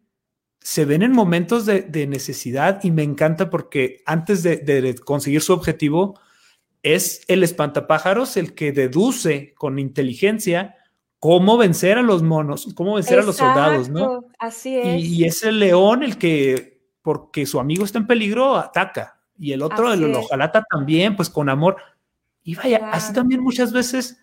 [0.61, 6.19] se ven en momentos de, necesidad y me encanta porque antes de, conseguir su objetivo,
[6.83, 10.77] es el espantapájaros el que deduce con inteligencia
[11.19, 14.25] cómo vencer a los monos, cómo vencer a los soldados, ¿no?
[14.39, 15.05] Así es.
[15.05, 16.80] y, es el león el que,
[17.11, 19.21] porque su amigo está en peligro, ataca.
[19.37, 21.77] Y el otro, el ojalata también, pues con amor.
[22.45, 24.21] Y vaya, así también muchas veces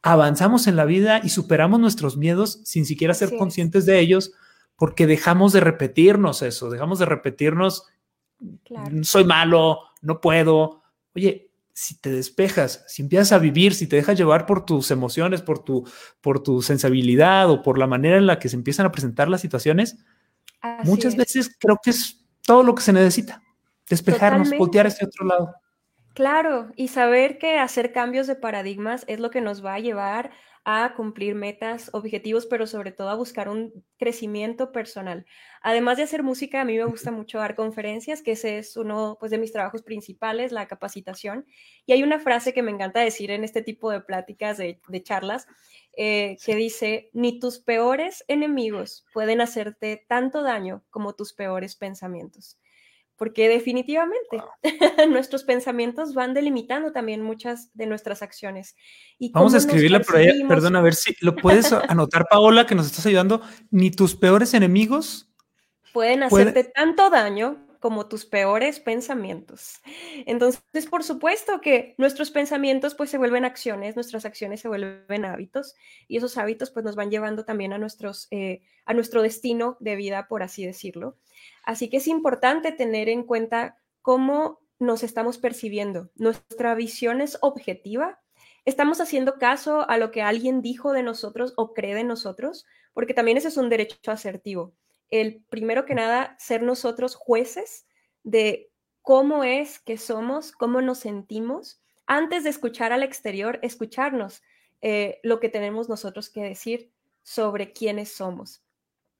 [0.00, 4.32] avanzamos en la vida y superamos nuestros miedos sin siquiera ser conscientes de ellos,
[4.76, 7.88] porque dejamos de repetirnos eso, dejamos de repetirnos,
[9.02, 10.82] soy malo, no puedo.
[11.16, 15.42] Oye, si te despejas, si empiezas a vivir, si te dejas llevar por tus emociones,
[15.42, 15.84] por tu,
[16.20, 19.40] por tu sensibilidad o por la manera en la que se empiezan a presentar las
[19.40, 19.98] situaciones,
[20.84, 22.19] muchas veces creo que es
[22.50, 23.40] todo lo que se necesita
[23.88, 25.54] despejarnos, voltear hacia otro lado.
[26.14, 30.32] Claro, y saber que hacer cambios de paradigmas es lo que nos va a llevar
[30.64, 35.24] a cumplir metas, objetivos, pero sobre todo a buscar un crecimiento personal.
[35.62, 39.16] Además de hacer música, a mí me gusta mucho dar conferencias, que ese es uno
[39.18, 41.46] pues, de mis trabajos principales, la capacitación.
[41.86, 45.46] Y hay una frase que me encanta decir en este tipo de pláticas, de, charlas,
[45.96, 52.58] eh, que dice, ni tus peores enemigos pueden hacerte tanto daño como tus peores pensamientos
[53.20, 54.42] porque definitivamente
[55.10, 58.74] nuestros pensamientos van delimitando también muchas de nuestras acciones.
[59.18, 62.74] Y Vamos a escribirla por ahí, perdón, a ver si lo puedes anotar, Paola, que
[62.74, 63.42] nos estás ayudando.
[63.70, 65.30] Ni tus peores enemigos
[65.92, 69.80] pueden hacerte tanto daño como tus peores pensamientos.
[70.24, 75.74] Entonces, por supuesto que nuestros pensamientos pues se vuelven acciones, nuestras acciones se vuelven hábitos
[76.08, 79.96] y esos hábitos pues nos van llevando también a, nuestros, eh, a nuestro destino de
[79.96, 81.18] vida, por así decirlo.
[81.64, 86.10] Así que es importante tener en cuenta cómo nos estamos percibiendo.
[86.16, 88.20] Nuestra visión es objetiva.
[88.64, 92.66] ¿Estamos haciendo caso a lo que alguien dijo de nosotros o cree de nosotros?
[92.92, 94.74] Porque también ese es un derecho asertivo.
[95.10, 97.86] El primero que nada, ser nosotros jueces
[98.22, 98.70] de
[99.02, 101.82] cómo es que somos, cómo nos sentimos.
[102.06, 104.42] Antes de escuchar al exterior, escucharnos
[104.82, 106.90] eh, lo que tenemos nosotros que decir
[107.22, 108.62] sobre quiénes somos.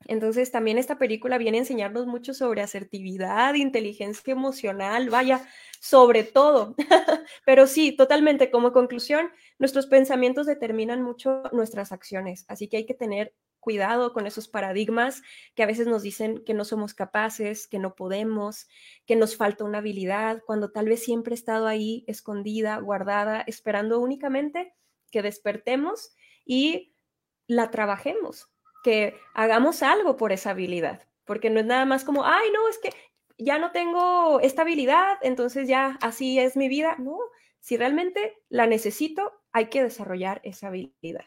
[0.06, 5.46] Entonces, también esta película viene a enseñarnos mucho sobre asertividad, inteligencia emocional, vaya,
[5.80, 6.74] sobre todo.
[7.44, 12.94] Pero sí, totalmente, como conclusión, nuestros pensamientos determinan mucho nuestras acciones, así que hay que
[12.94, 15.22] tener cuidado con esos paradigmas
[15.54, 18.68] que a veces nos dicen que no somos capaces, que no podemos,
[19.04, 24.00] que nos falta una habilidad, cuando tal vez siempre ha estado ahí escondida, guardada, esperando
[24.00, 24.74] únicamente
[25.10, 26.14] que despertemos
[26.46, 26.94] y
[27.46, 28.48] la trabajemos
[28.82, 32.78] que hagamos algo por esa habilidad, porque no es nada más como, ay, no, es
[32.78, 32.92] que
[33.38, 36.96] ya no tengo esta habilidad, entonces ya así es mi vida.
[36.98, 37.18] No,
[37.60, 41.24] si realmente la necesito, hay que desarrollar esa habilidad.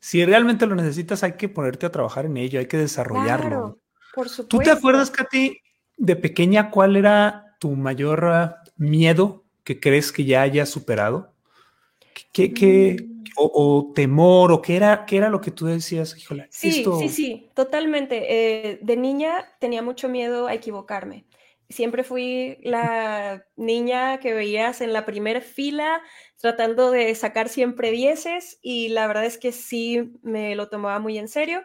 [0.00, 3.48] si realmente lo necesitas, hay que ponerte a trabajar en ello, hay que desarrollarlo.
[3.48, 3.80] Claro,
[4.14, 4.58] por supuesto.
[4.58, 5.60] ¿Tú te acuerdas, Katy,
[5.96, 11.34] de pequeña, cuál era tu mayor ah, miedo que crees que ya hayas superado?
[12.32, 13.24] ¿Qué, qué, mm.
[13.36, 16.16] o, temor, o qué era, qué era lo que tú decías?
[16.16, 18.26] Híjole, sí, sí, sí, totalmente.
[18.28, 21.24] Eh, de niña tenía mucho miedo a equivocarme.
[21.70, 26.00] Siempre fui la niña que veías en la primera fila
[26.40, 31.18] tratando de sacar siempre dieces y la verdad es que sí me lo tomaba muy
[31.18, 31.62] en serio.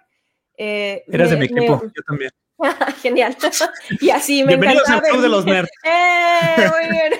[0.57, 2.31] Eh, Eras de mi equipo, yo también.
[3.01, 3.35] Genial.
[4.01, 5.07] Y así me Bienvenidos encantaba.
[5.07, 5.69] Al club de los nerds.
[5.83, 6.69] ¡Eh!
[6.69, 7.13] Muy bien.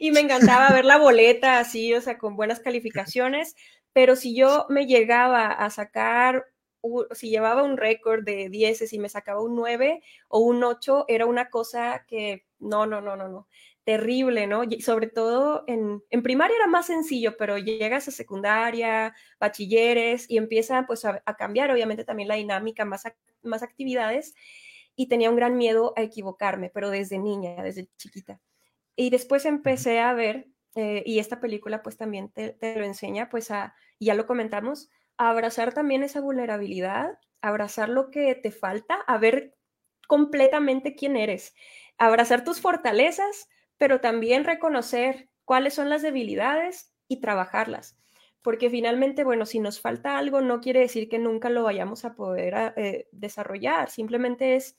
[0.00, 3.56] Y me encantaba ver la boleta así, o sea, con buenas calificaciones.
[3.92, 6.46] Pero si yo me llegaba a sacar,
[7.12, 11.26] si llevaba un récord de 10 y me sacaba un 9 o un 8, era
[11.26, 13.48] una cosa que no, no, no, no, no.
[13.84, 14.64] Terrible, ¿no?
[14.64, 20.38] Y sobre todo en, en primaria era más sencillo, pero llegas a secundaria, bachilleres y
[20.38, 23.04] empieza pues a, a cambiar obviamente también la dinámica, más,
[23.42, 24.34] más actividades
[24.96, 28.40] y tenía un gran miedo a equivocarme, pero desde niña, desde chiquita.
[28.96, 33.50] Y después empecé a ver, eh, y esta película pues también te, lo enseña, pues
[33.50, 39.18] a, ya lo comentamos, a abrazar también esa vulnerabilidad, abrazar lo que te falta, a
[39.18, 39.54] ver
[40.06, 41.54] completamente quién eres,
[41.98, 47.96] abrazar tus fortalezas, pero también reconocer cuáles son las debilidades y trabajarlas
[48.44, 52.14] porque finalmente, bueno, si nos falta algo, no quiere decir que nunca lo vayamos a
[52.14, 54.76] poder ah, eh, desarrollar, simplemente es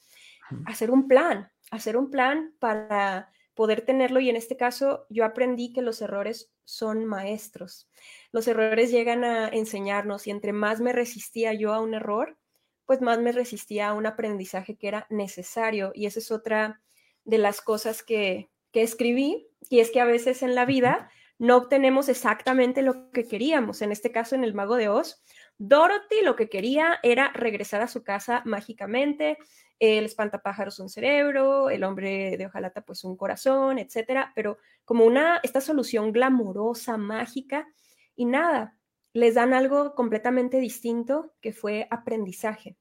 [0.67, 5.73] hacer un plan, hacer un plan para poder tenerlo y en este caso yo aprendí
[5.73, 7.89] que los errores son maestros.
[8.31, 12.37] Los errores llegan a enseñarnos y entre más me resistía yo a un error,
[12.85, 16.81] pues más me resistía a un aprendizaje que era necesario y esa es otra
[17.23, 21.57] de las cosas que, que escribí y es que a veces en la vida no
[21.57, 23.81] obtenemos exactamente lo que queríamos.
[23.81, 25.21] En este caso, en El Mago de Oz,
[25.57, 29.37] Dorothy lo que quería era regresar a su casa mágicamente,
[29.79, 35.39] el espantapájaros un cerebro, el hombre de hojalata pues un corazón, etcétera, pero como una,
[35.43, 37.67] esta solución glamorosa, mágica,
[38.15, 38.77] y nada,
[39.13, 42.77] les dan algo completamente distinto que fue aprendizaje,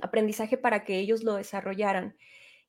[0.00, 2.16] aprendizaje para que ellos lo desarrollaran.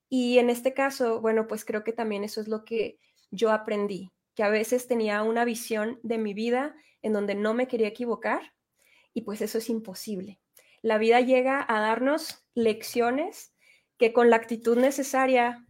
[0.08, 2.98] Y en este caso, bueno, pues creo que también eso es lo que
[3.30, 7.68] yo aprendí, que a veces tenía una visión de mi vida en donde no me
[7.68, 8.52] quería equivocar
[9.12, 10.40] y pues eso es imposible.
[10.82, 13.53] La vida llega a darnos lecciones
[13.98, 15.64] que con la actitud necesaria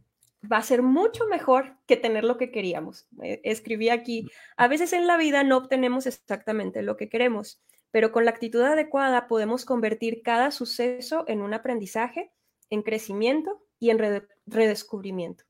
[0.50, 3.06] va a ser mucho mejor que tener lo que queríamos.
[3.22, 8.12] Eh, escribí aquí, a veces en la vida no obtenemos exactamente lo que queremos, pero
[8.12, 12.32] con la actitud adecuada podemos convertir cada suceso en un aprendizaje,
[12.70, 15.44] en crecimiento y en redescubrimiento.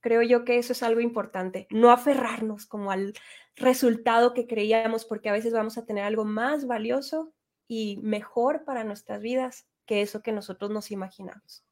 [0.00, 3.14] Creo yo que eso es algo importante, no aferrarnos como al
[3.56, 7.32] resultado que creíamos, porque a veces vamos a tener algo más valioso
[7.66, 11.64] y mejor para nuestras vidas que eso que nosotros nos imaginamos.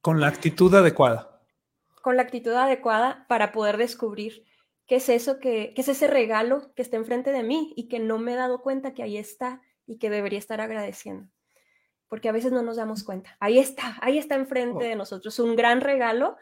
[0.00, 1.40] Con la actitud adecuada.
[2.02, 4.44] Con la actitud adecuada para poder descubrir
[4.86, 7.98] qué es eso que, qué es ese regalo que está enfrente de mí y que
[7.98, 11.28] no me he dado cuenta que ahí está y que debería estar agradeciendo.
[12.08, 13.36] Porque a veces no nos damos cuenta.
[13.40, 14.88] Ahí está, ahí está enfrente oh.
[14.88, 16.36] de nosotros un gran regalo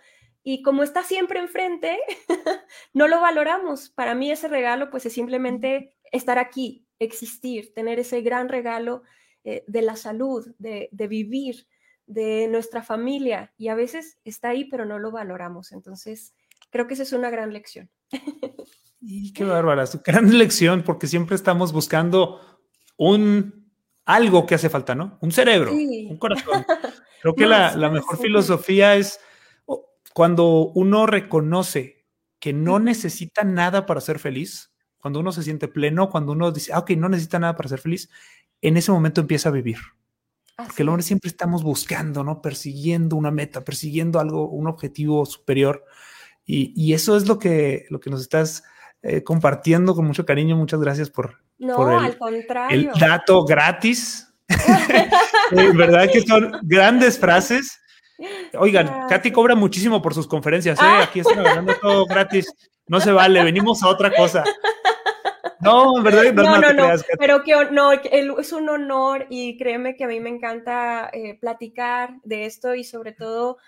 [0.44, 1.98] y como está siempre enfrente,
[2.92, 3.90] no lo valoramos.
[3.90, 9.02] Para mí ese regalo pues es simplemente estar aquí, existir, tener ese gran regalo
[9.44, 11.66] eh, de la salud, de, vivir,
[12.06, 13.52] de nuestra familia.
[13.56, 15.72] Y a veces está ahí, pero no lo valoramos.
[15.72, 16.34] Entonces,
[16.70, 17.90] creo que esa es una gran lección.
[19.00, 22.40] y qué bárbara, su gran lección, porque siempre estamos buscando
[22.96, 23.62] un
[24.04, 25.18] algo que hace falta, ¿no?
[25.20, 26.64] Un cerebro, un corazón.
[27.20, 29.20] Creo que la, la, mejor filosofía es
[30.12, 32.04] cuando uno reconoce
[32.38, 36.72] que no necesita nada para ser feliz, cuando uno se siente pleno, cuando uno dice,
[36.72, 38.10] ah, ok, no necesita nada para ser feliz,
[38.60, 39.78] en ese momento empieza a vivir.
[40.56, 42.42] Porque el hombre siempre estamos buscando, ¿no?
[42.42, 45.84] Persiguiendo una meta, persiguiendo algo, un objetivo superior.
[46.44, 48.64] Y, eso es lo que, lo que nos estás
[49.02, 50.56] eh, compartiendo con mucho cariño.
[50.56, 52.92] Muchas gracias por, no, al contrario.
[52.92, 54.28] el dato gratis.
[55.50, 57.80] ¿Verdad que son grandes frases?
[58.58, 61.02] Oigan, Katy cobra muchísimo por sus conferencias, ¿eh?
[61.02, 62.52] Aquí están hablando todo gratis.
[62.86, 64.44] No se vale, venimos a otra cosa.
[65.62, 70.04] No, en verdad, no, no, no, pero que no, es un honor y créeme que
[70.04, 73.58] a mí me encanta eh, platicar de esto y sobre todo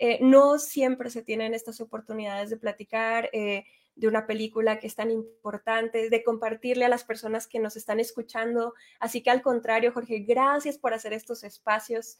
[0.00, 4.96] eh, no siempre se tienen estas oportunidades de platicar eh, de una película que es
[4.96, 8.74] tan importante, de compartirle a las personas que nos están escuchando.
[8.98, 12.18] Así que al contrario, Jorge, gracias por hacer estos espacios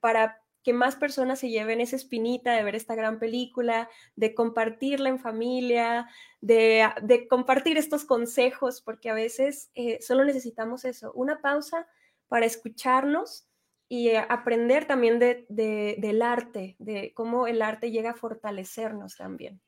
[0.00, 5.10] para que más personas se lleven esa espinita de ver esta gran película, de compartirla
[5.10, 6.08] en familia,
[6.40, 11.86] de, compartir estos consejos, porque a veces eh, solo necesitamos eso, una pausa
[12.28, 13.46] para escucharnos
[13.88, 19.60] y eh, aprender también del arte, de cómo el arte llega a fortalecernos también.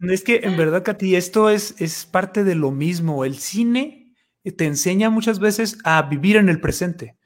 [0.00, 3.26] Es que en verdad, Katy, esto es, es parte de lo mismo.
[3.26, 4.14] El cine
[4.56, 7.18] te enseña muchas veces a vivir en el presente.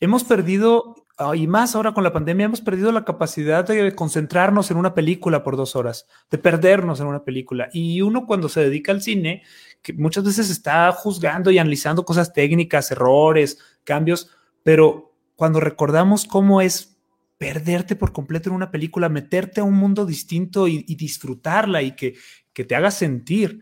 [0.00, 4.70] Hemos perdido, ah, y más ahora con la pandemia, hemos perdido la capacidad de concentrarnos
[4.70, 7.68] en una película por dos horas, de perdernos en una película.
[7.72, 9.42] Y uno cuando se dedica al cine,
[9.82, 14.30] que muchas veces está juzgando y analizando cosas técnicas, errores, cambios,
[14.62, 16.96] pero cuando recordamos cómo es
[17.38, 22.14] perderte por completo en una película, meterte a un mundo distinto y, disfrutarla y que,
[22.52, 23.60] que, te haga sentir,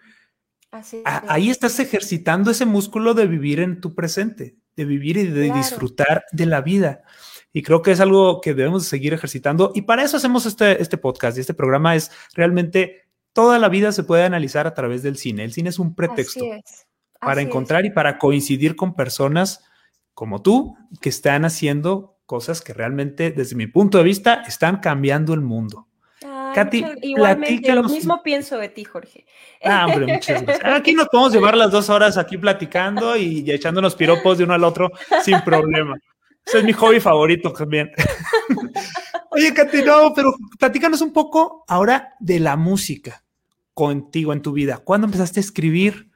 [1.04, 6.24] ahí estás ejercitando ese músculo de vivir en tu presente, de vivir y de disfrutar
[6.32, 7.04] de la vida.
[7.52, 9.72] Y creo que es algo que debemos seguir ejercitando.
[9.74, 13.92] Y para eso hacemos este, este podcast y este programa es realmente toda la vida
[13.92, 15.44] se puede analizar a través del cine.
[15.44, 16.44] El cine es un pretexto
[17.20, 19.64] para encontrar y para coincidir con personas
[20.14, 25.34] como tú, que están haciendo cosas que realmente, desde mi punto de vista, están cambiando
[25.34, 25.88] el mundo.
[26.54, 29.24] Katy, igualmente, lo mismo pienso de ti, Jorge.
[29.64, 30.74] Ah, hombre, muchas gracias.
[30.74, 34.54] Aquí nos podemos llevar las dos horas aquí platicando y, y echándonos piropos de uno
[34.54, 34.90] al otro
[35.22, 35.96] sin problema.
[36.46, 37.90] Ese es mi hobby favorito también.
[39.30, 43.24] Oye, Katy, no, pero platícanos un poco ahora de la música
[43.74, 44.78] contigo en tu vida.
[44.78, 46.10] ¿Cuándo empezaste a escribir?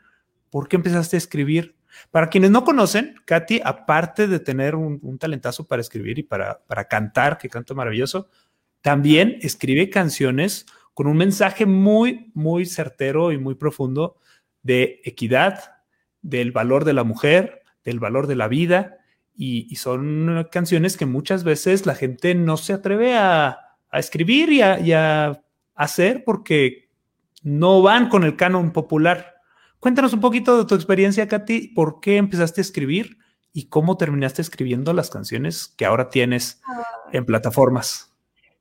[0.51, 1.77] ¿Por qué empezaste a escribir?
[2.11, 6.87] Para quienes no conocen, Katy, aparte de tener un, talentazo para escribir y para, para
[6.87, 8.29] cantar, que canta maravilloso,
[8.81, 14.17] también escribe canciones con un mensaje muy, muy certero y muy profundo
[14.63, 15.75] de equidad,
[16.23, 18.99] del valor de la mujer, del valor de la vida.
[19.37, 23.59] Y, son canciones que muchas veces la gente no se atreve a,
[23.93, 25.41] escribir y y a
[25.75, 26.91] hacer porque
[27.43, 29.35] no van con el canon popular.
[29.79, 33.19] Cuéntanos un poquito de tu experiencia, Katy, por qué empezaste a escribir
[33.53, 36.83] y cómo terminaste escribiendo las canciones que ahora tienes ah.
[37.13, 38.14] en plataformas.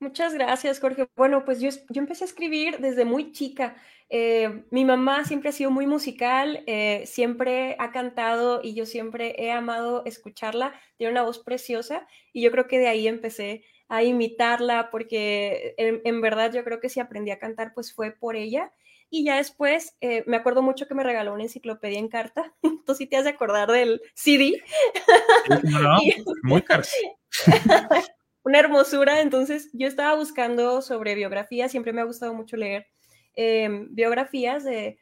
[0.04, 1.08] Muchas gracias, Jorge.
[1.16, 3.78] Bueno, pues yo, yo empecé a escribir desde muy chica.
[4.10, 9.34] Eh, mi mamá siempre ha sido muy musical, eh, siempre ha cantado y yo siempre
[9.38, 10.74] he amado escucharla.
[10.98, 16.02] Tiene una voz preciosa y yo creo que de ahí empecé a imitarla porque en,
[16.04, 18.74] en verdad yo creo que si aprendí a cantar pues fue por ella
[19.16, 22.52] y ya después, eh, me acuerdo mucho que me regaló una enciclopedia en carta.
[22.88, 24.62] Tú sí te has de acordar del CD.
[25.64, 25.98] no,
[26.44, 26.82] muy caro.
[28.54, 29.22] una hermosura.
[29.22, 31.72] Entonces, yo estaba buscando sobre biografías.
[31.72, 32.86] Siempre me ha gustado mucho leer
[33.34, 35.00] em, biografías de,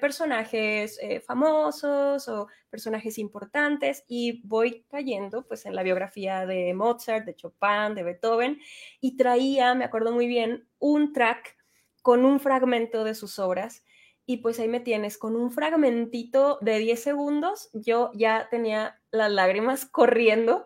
[0.00, 7.26] personajes eh, famosos o personajes importantes y voy cayendo pues en la biografía de Mozart,
[7.26, 8.60] de Chopin, de Beethoven
[9.00, 11.56] y traía, me acuerdo muy bien, un track
[12.02, 13.84] con un fragmento de sus obras.
[14.26, 19.30] Y pues ahí me tienes, con un fragmentito de 10 segundos, yo ya tenía las
[19.30, 20.64] lágrimas corriendo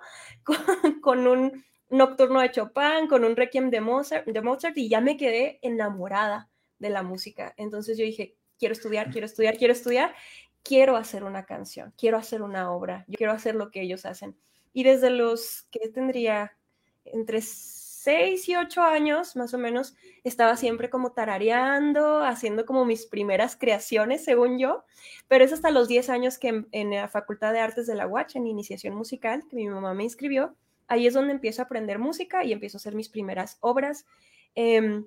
[1.02, 5.16] con, un nocturno de Chopin, con un requiem de Mozart, de Mozart y ya me
[5.16, 7.54] quedé enamorada de la música.
[7.56, 10.14] Entonces yo dije, quiero estudiar, quiero estudiar, quiero estudiar,
[10.62, 14.36] quiero hacer una canción, quiero hacer una obra, yo quiero hacer lo que ellos hacen.
[14.72, 16.56] Y desde los que tendría
[17.04, 23.06] entre seis y ocho años, más o menos, estaba siempre como tarareando, haciendo como mis
[23.06, 24.84] primeras creaciones, según yo,
[25.26, 28.36] pero es hasta los 10 años que en, la Facultad de Artes de la UACH,
[28.36, 30.56] en iniciación musical, que mi mamá me inscribió,
[30.88, 34.06] ahí es donde empiezo a aprender música y empiezo a hacer mis primeras obras,
[34.54, 35.06] em,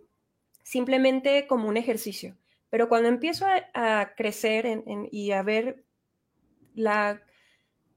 [0.64, 2.38] simplemente como un ejercicio.
[2.70, 5.84] Pero cuando empiezo a, crecer y a ver
[6.74, 7.22] la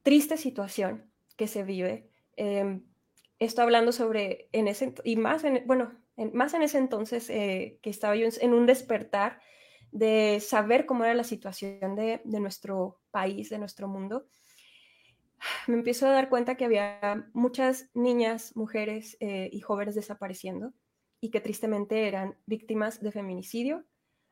[0.02, 2.80] triste situación que se vive, eh,
[3.38, 5.92] esto hablando sobre, en ese, y más en, bueno,
[6.32, 9.40] más en ese entonces eh, que estaba yo en, un despertar
[9.90, 14.26] de saber cómo era la situación de, nuestro país, de nuestro mundo,
[15.66, 20.72] me empiezo a dar cuenta que había muchas niñas, mujeres eh, y jóvenes desapareciendo
[21.20, 23.84] y que tristemente eran víctimas de feminicidio.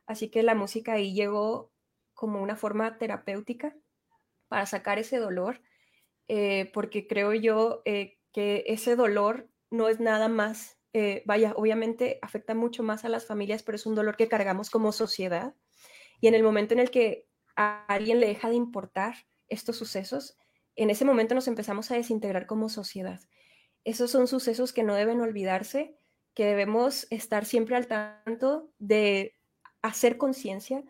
[0.05, 1.71] Así que la música ahí llegó
[2.13, 3.75] como una forma terapéutica
[4.47, 5.61] para sacar ese dolor,
[6.27, 7.81] eh, porque creo yo
[8.33, 13.25] que ese dolor no es nada más, eh, vaya, obviamente afecta mucho más a las
[13.25, 15.55] familias, pero es un dolor que cargamos como sociedad.
[16.21, 19.15] Y en el momento en el que a alguien le deja de importar
[19.47, 20.37] estos sucesos,
[20.75, 23.19] en ese momento nos empezamos a desintegrar como sociedad.
[23.83, 25.97] Esos son sucesos que no deben olvidarse,
[26.33, 29.35] que debemos estar siempre al tanto de
[29.81, 30.83] hacer conciencia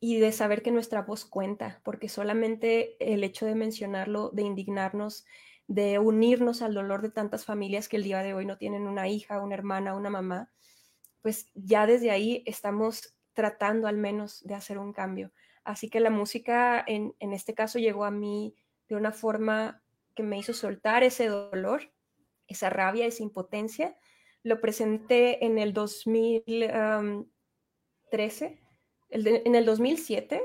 [0.00, 5.24] y de saber que nuestra voz cuenta, porque solamente el hecho de mencionarlo, de indignarnos,
[5.68, 9.08] de unirnos al dolor de tantas familias que el día de hoy no tienen una
[9.08, 10.50] hija, una hermana, una mamá,
[11.22, 15.32] pues ya desde ahí estamos tratando al menos de hacer un cambio.
[15.64, 18.56] Así que la música en, este caso llegó a mí
[18.92, 19.82] de una forma
[20.14, 21.90] que me hizo soltar ese dolor,
[22.46, 23.96] esa rabia, esa impotencia.
[24.42, 28.60] Lo presenté en el 2013,
[29.10, 30.42] en el 2007.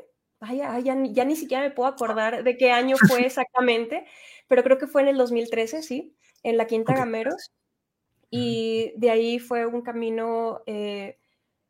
[0.54, 4.06] ya, ya, ni siquiera me puedo acordar de qué año fue exactamente,
[4.48, 7.52] pero creo que fue en el 2013, sí, en la Quinta Gameros.
[8.30, 11.20] Y de ahí fue un camino, eh,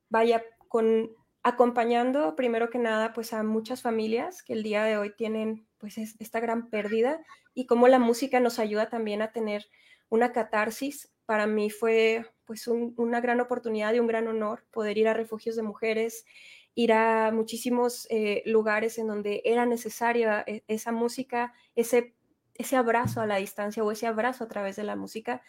[0.09, 1.09] vaya, con
[1.43, 5.97] acompañando primero que nada pues a muchas familias que el día de hoy tienen pues
[5.97, 7.23] esta gran pérdida
[7.53, 9.67] y cómo la música nos ayuda también a tener
[10.09, 11.11] una catarsis.
[11.25, 15.55] Para mí fue pues una gran oportunidad y un gran honor poder ir a refugios
[15.55, 16.25] de mujeres,
[16.75, 22.15] ir a muchísimos eh, lugares en donde era necesaria e, esa música, ese,
[22.55, 25.41] ese abrazo a la distancia o ese abrazo a través de la música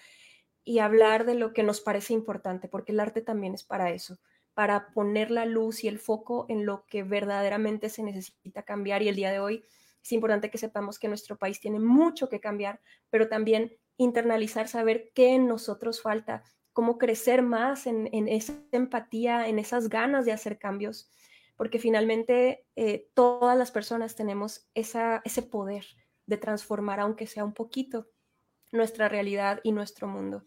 [0.64, 4.18] y hablar de lo que nos parece importante, porque el arte también es para eso
[4.58, 9.02] para poner la luz y el foco en lo que verdaderamente se necesita cambiar.
[9.02, 9.62] Y el día de hoy
[10.08, 12.80] es importante que sepamos que nuestro país tiene mucho que cambiar,
[13.10, 19.58] pero también internalizar, saber qué en nosotros falta, cómo crecer más en, esa empatía, en
[19.58, 21.10] esas ganas de hacer cambios,
[21.56, 25.84] porque finalmente eh, todas las personas tenemos esa, ese poder
[26.24, 28.08] de transformar, aunque sea un poquito,
[28.72, 30.46] nuestra realidad y nuestro mundo.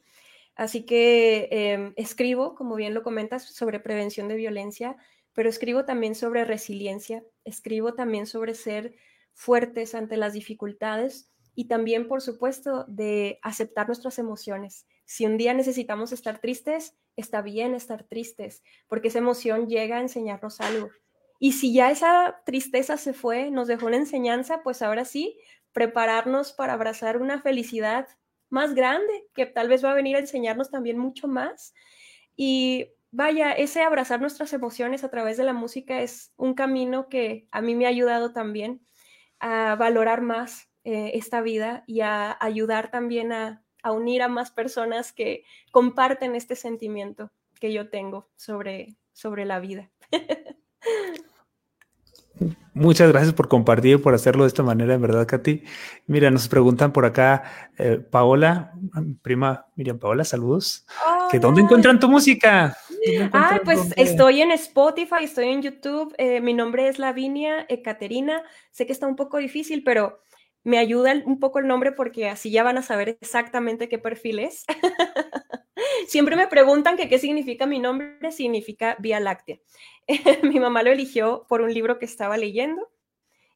[0.55, 4.97] Así que em, escribo, como bien lo comentas, sobre prevención de violencia,
[5.33, 8.95] pero escribo también sobre resiliencia, escribo también sobre ser
[9.33, 14.85] fuertes ante las dificultades y también, por supuesto, de aceptar nuestras emociones.
[15.05, 20.01] Si un día necesitamos estar tristes, está bien estar tristes, porque esa emoción llega a
[20.01, 20.89] enseñarnos algo.
[21.39, 25.37] Y si ya esa tristeza se fue, nos dejó una enseñanza, pues ahora sí,
[25.73, 28.07] prepararnos para abrazar una felicidad
[28.49, 31.73] más grande, que tal vez va a venir a enseñarnos también mucho más.
[32.35, 37.47] Y vaya, ese abrazar nuestras emociones a través de la música es un camino que
[37.51, 38.85] a mí me ha ayudado también
[39.41, 44.51] a valorar más eh, esta vida y a ayudar también a, a unir a más
[44.51, 49.89] personas que comparten este sentimiento que yo tengo sobre, sobre la vida.
[52.73, 55.63] Muchas gracias por compartir, por hacerlo de esta manera, en verdad, Katy.
[56.07, 57.43] Mira, nos preguntan por acá,
[57.77, 58.73] eh, Paola,
[59.21, 60.87] prima Miriam Paola, saludos.
[61.29, 62.75] ¿Que ¿Dónde encuentran tu música?
[63.33, 66.13] Ah, pues estoy en Spotify, estoy en YouTube.
[66.17, 68.43] Eh, mi nombre es Lavinia Ekaterina.
[68.71, 70.19] Sé que está un poco difícil, pero
[70.63, 74.39] me ayuda un poco el nombre porque así ya van a saber exactamente qué perfil
[74.39, 74.65] es.
[76.07, 79.59] Siempre me preguntan que qué significa mi nombre, significa Vía Láctea.
[80.43, 82.89] mi mamá lo eligió por un libro que estaba leyendo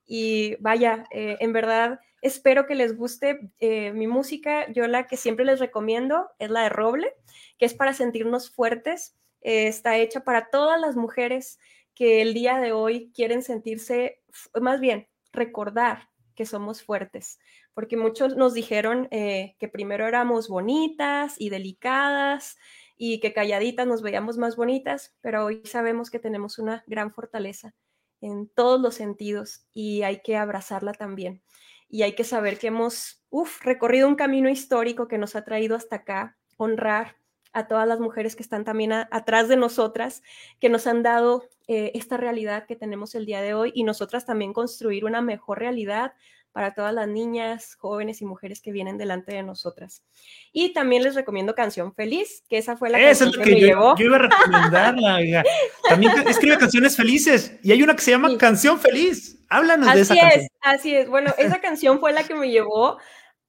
[0.08, 4.72] y vaya, eh, en verdad espero que les guste eh, mi música.
[4.72, 7.14] Yo la que siempre les recomiendo es la de Roble,
[7.58, 9.16] que es para sentirnos fuertes.
[9.46, 11.60] Eh, está hecha para todas las mujeres
[11.94, 14.24] que el día de hoy quieren sentirse,
[14.60, 17.38] más bien, recordar que somos fuertes,
[17.76, 22.58] porque muchos nos dijeron eh, que primero éramos bonitas y delicadas
[22.98, 27.76] y que calladitas nos veíamos más bonitas, pero hoy sabemos que tenemos una gran fortaleza
[28.22, 31.44] en todos los sentidos y hay que abrazarla también.
[31.88, 33.24] Y hay que saber que hemos
[33.62, 37.18] recorrido un camino histórico que nos ha traído hasta acá, honrar
[37.56, 40.22] a todas las mujeres que están también atrás de nosotras,
[40.60, 44.26] que nos han dado eh, esta realidad que tenemos el día de hoy y nosotras
[44.26, 46.14] también construir una mejor realidad
[46.52, 50.04] para todas las niñas, jóvenes y mujeres que vienen delante de nosotras.
[50.52, 53.96] Y también les recomiendo Canción Feliz, que esa fue la canción que, me yo, llevó.
[53.98, 55.44] Yo iba a recomendarla,
[55.88, 59.40] También escribe canciones felices y hay una que se llama Canción Feliz.
[59.50, 60.48] Háblanos de esa es, canción.
[60.62, 62.98] Así es, bueno, esa canción fue la que me llevó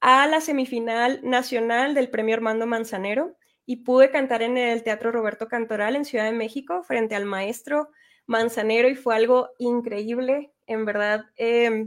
[0.00, 3.36] a la semifinal nacional del Premio Armando Manzanero
[3.66, 7.90] y pude cantar en el Teatro Roberto Cantoral en Ciudad de México frente al maestro
[8.26, 11.26] Manzanero y fue algo increíble, en verdad.
[11.36, 11.86] Em,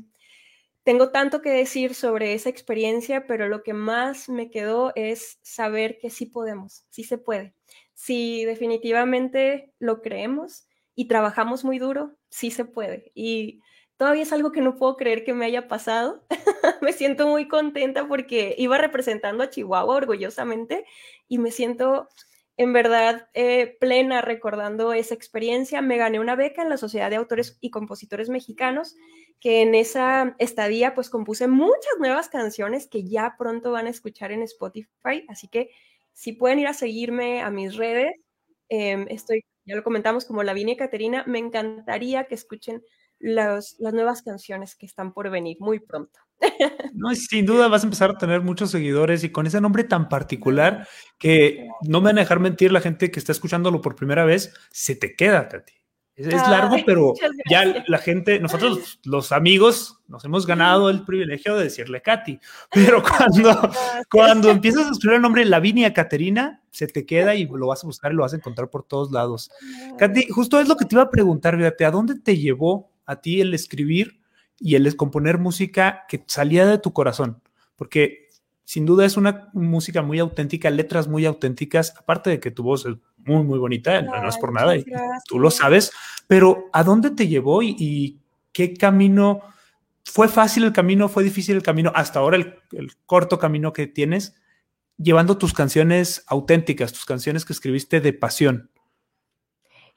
[0.84, 5.98] tengo tanto que decir sobre esa experiencia, pero lo que más me quedó es saber
[6.00, 7.54] que sí podemos, sí se puede.
[7.94, 13.12] Si definitivamente lo creemos y trabajamos muy duro, sí se puede.
[13.14, 13.62] Y
[14.00, 16.24] todavía es algo que no puedo creer que me haya pasado.
[16.82, 20.86] me siento muy contenta porque iba representando a Chihuahua orgullosamente
[21.28, 22.08] y me siento
[22.56, 25.82] en verdad eh, plena recordando esa experiencia.
[25.82, 28.96] Me gané una beca en la Sociedad de Autores y Compositores Mexicanos,
[29.42, 34.32] que en esa estadía pues compuse muchas nuevas canciones que ya pronto van a escuchar
[34.32, 35.26] en Spotify.
[35.28, 35.72] Así que
[36.14, 38.14] si pueden ir a seguirme a mis redes,
[38.70, 42.82] em, estoy, ya lo comentamos como Lavinia y Caterina, me encantaría que escuchen
[43.20, 46.20] las nuevas canciones que están por venir muy pronto.
[46.94, 50.10] No, sin duda vas a empezar a tener muchos seguidores y con ese nombre tan
[50.10, 54.26] particular que no me van a dejar mentir la gente que está escuchándolo por primera
[54.26, 55.74] vez, se te queda, Katy.
[56.16, 57.14] Es, largo, pero
[57.50, 62.38] ya la gente, nosotros los amigos nos hemos ganado el privilegio de decirle Katy,
[62.74, 63.72] pero cuando,
[64.12, 67.88] cuando empiezas a escribir el nombre Lavinia Caterina, se te queda y lo vas a
[67.88, 69.50] buscar y lo vas a encontrar por todos lados.
[69.98, 73.22] Katy, justo es lo que te iba a preguntar, fíjate, ¿a dónde te llevó a
[73.22, 74.22] ti el escribir
[74.60, 77.42] y el componer música que salía de tu corazón?
[77.76, 78.30] Porque
[78.70, 82.86] sin duda es una música muy auténtica, letras muy auténticas, aparte de que tu voz
[82.86, 84.86] es muy, muy bonita, no, es por nada, y
[85.28, 85.92] tú lo sabes,
[86.28, 88.20] pero ¿a dónde te llevó y,
[88.52, 89.42] qué camino?
[90.04, 91.10] ¿Fue fácil el camino?
[91.10, 91.92] ¿Fue difícil el camino?
[91.96, 94.36] Hasta ahora el, corto camino que tienes,
[94.98, 98.70] llevando tus canciones auténticas, tus canciones que escribiste de pasión.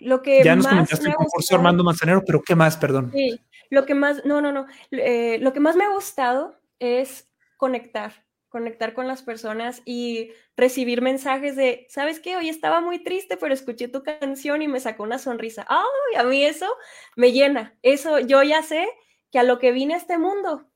[0.02, 3.10] Lo que ya nos comentaste el concurso Armando Manzanero, pero ¿qué más, perdón?
[3.12, 3.40] Sí,
[3.70, 8.26] lo que más, no, no, no, eh, lo que más me ha gustado es conectar,
[8.48, 12.36] conectar con las personas y recibir mensajes de, ¿sabes qué?
[12.36, 15.66] Hoy estaba muy triste, pero escuché tu canción y me sacó una sonrisa.
[15.68, 16.18] ¡Ay!
[16.18, 16.66] a mí eso
[17.16, 17.78] me llena.
[17.82, 18.88] Eso yo ya sé
[19.30, 20.68] que a lo que vine a este mundo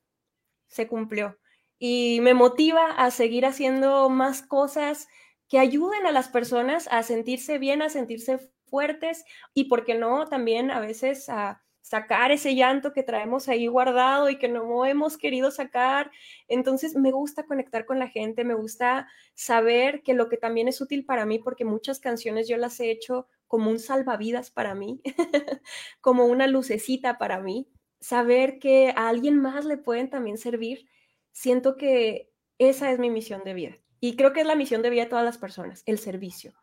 [0.68, 1.38] se cumplió
[1.78, 5.08] y me motiva a seguir haciendo más cosas
[5.48, 10.26] que ayuden a las personas a sentirse bien, a sentirse fuertes y, ¿por qué no?
[10.26, 15.16] También a veces a sacar ese llanto que traemos ahí guardado y que no hemos
[15.16, 16.10] querido sacar.
[16.48, 20.80] Entonces me gusta conectar con la gente, me gusta saber que lo que también es
[20.80, 25.00] útil para mí, porque muchas canciones yo las he hecho como un salvavidas para mí,
[26.00, 27.68] como una lucecita para mí,
[28.00, 30.88] saber que a alguien más le pueden también servir,
[31.30, 33.76] siento que esa es mi misión de vida.
[34.00, 36.54] Y creo que es la misión de vida de todas las personas, el servicio,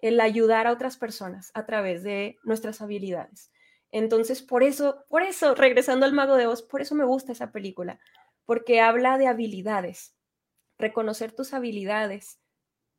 [0.00, 3.50] el ayudar a otras personas a través de nuestras habilidades.
[3.90, 7.52] Entonces, por eso, por eso, regresando al Mago de Oz, por eso me gusta esa
[7.52, 7.98] película,
[8.44, 10.14] porque habla de habilidades,
[10.78, 12.40] reconocer tus habilidades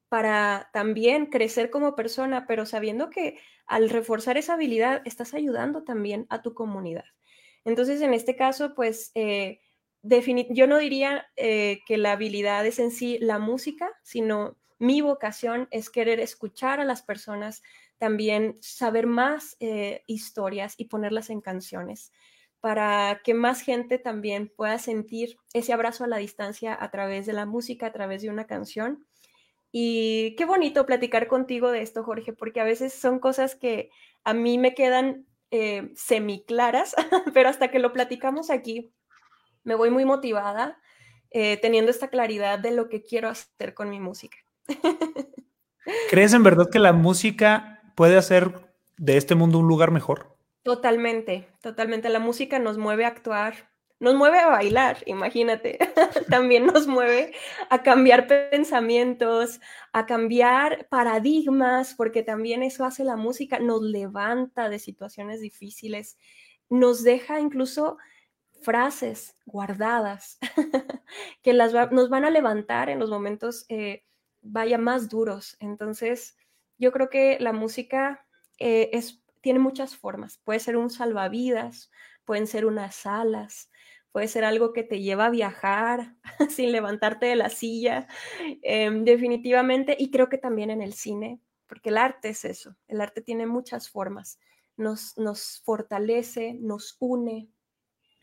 [0.09, 6.25] para también crecer como persona, pero sabiendo que al reforzar esa habilidad estás ayudando también
[6.29, 7.03] a tu comunidad.
[7.65, 9.59] Entonces, en este caso, pues, eh,
[10.01, 15.67] yo no diría eh, que la habilidad es en sí la música, sino mi vocación
[15.71, 17.63] es querer escuchar a las personas,
[17.97, 22.11] también saber más eh, historias y ponerlas en canciones
[22.59, 27.33] para que más gente también pueda sentir ese abrazo a la distancia a través de
[27.33, 29.05] la música, a través de una canción.
[29.71, 33.89] Y qué bonito platicar contigo de esto, Jorge, porque a veces son cosas que
[34.23, 36.95] a mí me quedan eh, semiclaras,
[37.33, 38.91] pero hasta que lo platicamos aquí,
[39.63, 40.79] me voy muy motivada,
[41.29, 44.37] eh, teniendo esta claridad de lo que quiero hacer con mi música.
[46.09, 50.35] ¿Crees en verdad que la música puede hacer de este mundo un lugar mejor.
[50.63, 52.09] Totalmente, totalmente.
[52.09, 55.77] La música nos mueve a actuar, nos mueve a bailar, imagínate.
[56.29, 57.33] También nos mueve
[57.69, 59.61] a cambiar pensamientos,
[59.93, 66.17] a cambiar paradigmas, porque también eso hace la música, nos levanta de situaciones difíciles,
[66.69, 67.97] nos deja incluso
[68.61, 70.39] frases guardadas
[71.43, 74.03] que las nos van a levantar en los momentos, eh,
[74.51, 75.57] vaya, más duros.
[75.59, 76.37] Entonces,
[76.77, 78.25] yo creo que la música
[78.59, 80.39] eh, es, tiene muchas formas.
[80.43, 81.91] Puede ser un salvavidas,
[82.25, 83.69] pueden ser unas alas,
[84.11, 86.15] puede ser algo que te lleva a viajar
[86.49, 88.07] sin levantarte de la silla,
[88.61, 89.95] em, definitivamente.
[89.97, 93.45] Y creo que también en el cine, porque el arte es eso, el arte tiene
[93.45, 94.39] muchas formas.
[94.75, 97.49] Nos, nos fortalece, nos une,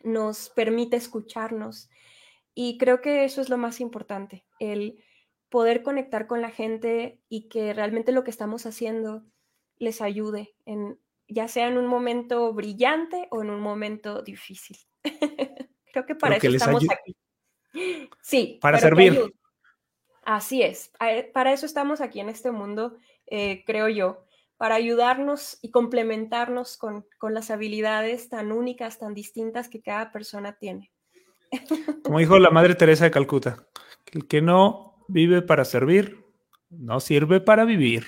[0.02, 1.90] nos permite escucharnos.
[2.54, 5.02] Y creo que eso es lo más importante, el
[5.48, 9.24] poder conectar con la gente y que realmente lo que estamos haciendo
[9.78, 14.76] les ayude, en, ya sea en un momento brillante o en un momento difícil.
[15.92, 17.16] Creo que para eso estamos aquí.
[18.22, 18.58] Sí.
[18.60, 19.20] Para servir.
[20.24, 20.90] Así es.
[21.32, 24.24] Para eso estamos aquí en este mundo, eh, creo yo,
[24.56, 30.56] para ayudarnos y complementarnos con, con las habilidades tan únicas, tan distintas que cada persona
[30.58, 30.92] tiene.
[32.02, 33.66] Como dijo la Madre Teresa de Calcuta,
[34.12, 36.24] el que no vive para servir,
[36.70, 38.04] no sirve para vivir.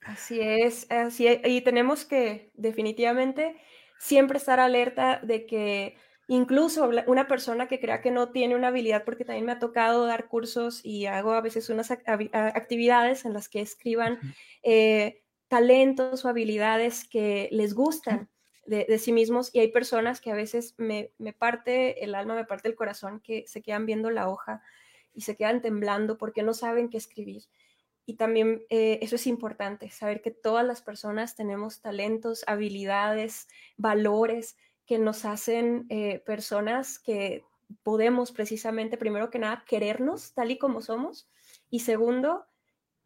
[0.00, 3.56] Así es, así y tenemos que definitivamente
[3.98, 5.96] siempre estar alerta de que
[6.28, 10.06] incluso una persona que crea que no tiene una habilidad, porque también me ha tocado
[10.06, 14.18] dar cursos y hago a veces unas actividades en las que escriban
[14.62, 18.28] eh, talentos o habilidades que les gustan
[18.66, 22.44] de, sí mismos y hay personas que a veces me, me parte el alma, me
[22.44, 24.62] parte el corazón, que se quedan viendo la hoja
[25.16, 27.42] y se quedan temblando porque no saben qué escribir.
[28.04, 34.56] Y también eh, eso es importante, saber que todas las personas tenemos talentos, habilidades, valores
[34.86, 37.44] que nos hacen eh, personas que
[37.82, 41.28] podemos precisamente, primero que nada, querernos tal y como somos
[41.68, 42.46] y segundo,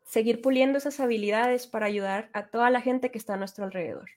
[0.04, 4.10] seguir puliendo esas habilidades para ayudar a toda la gente que está a nuestro alrededor.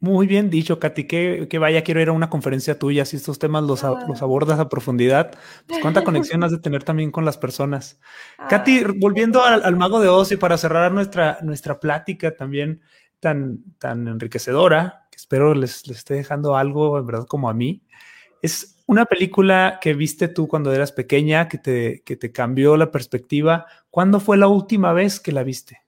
[0.00, 3.64] Muy bien dicho, Katy, que, vaya, quiero ir a una conferencia tuya, si estos temas
[3.64, 3.98] los, ah.
[4.20, 5.36] abordas a profundidad,
[5.66, 7.98] pues cuánta conexión has de tener también con las personas.
[8.48, 12.80] Katy, volviendo al, Mago de Oz y para cerrar nuestra, nuestra plática también
[13.18, 17.82] tan, tan enriquecedora, que espero les, les esté dejando algo, en verdad, como a mí,
[18.40, 22.90] es una película que viste tú cuando eras pequeña, que te, que te cambió la
[22.90, 23.66] perspectiva.
[23.90, 25.82] ¿Cuándo fue la última vez que la viste?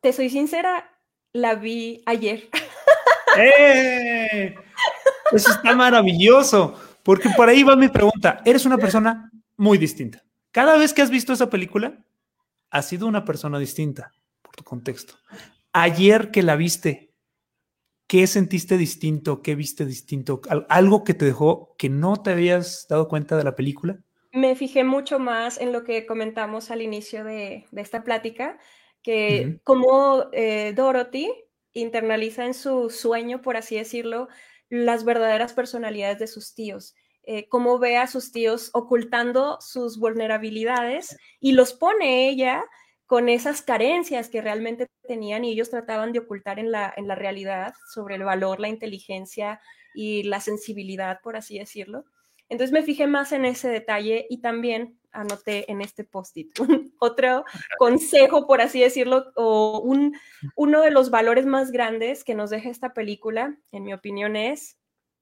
[0.00, 0.90] Te soy sincera,
[1.32, 2.48] la vi ayer.
[3.38, 4.54] ¡Eh!
[5.32, 8.40] Eso está maravilloso, porque por ahí va mi pregunta.
[8.44, 10.22] Eres una persona muy distinta.
[10.50, 11.98] Cada vez que has visto esa película,
[12.70, 14.12] has sido una persona distinta,
[14.42, 15.14] por tu contexto.
[15.72, 17.12] Ayer que la viste,
[18.06, 19.42] ¿qué sentiste distinto?
[19.42, 20.40] ¿Qué viste distinto?
[20.68, 23.98] ¿Algo que te dejó que no te habías dado cuenta de la película?
[24.32, 28.58] Me fijé mucho más en lo que comentamos al inicio de, esta plática,
[29.02, 31.30] que como eh, Dorothy
[31.72, 34.28] internaliza en su sueño, por así decirlo,
[34.68, 36.94] las verdaderas personalidades de sus tíos.
[37.24, 42.64] Eh, cómo ve a sus tíos ocultando sus vulnerabilidades y los pone ella
[43.04, 47.14] con esas carencias que realmente tenían y ellos trataban de ocultar en la, en la
[47.14, 49.60] realidad sobre el valor, la inteligencia
[49.94, 52.04] y la sensibilidad, por así decirlo.
[52.48, 56.52] Entonces me fijé más en ese detalle y también anoté en este post-it.
[56.98, 57.44] Otro
[57.78, 60.16] consejo, por así decirlo, o un,
[60.56, 64.78] uno de los valores más grandes que nos deja esta película, en mi opinión, es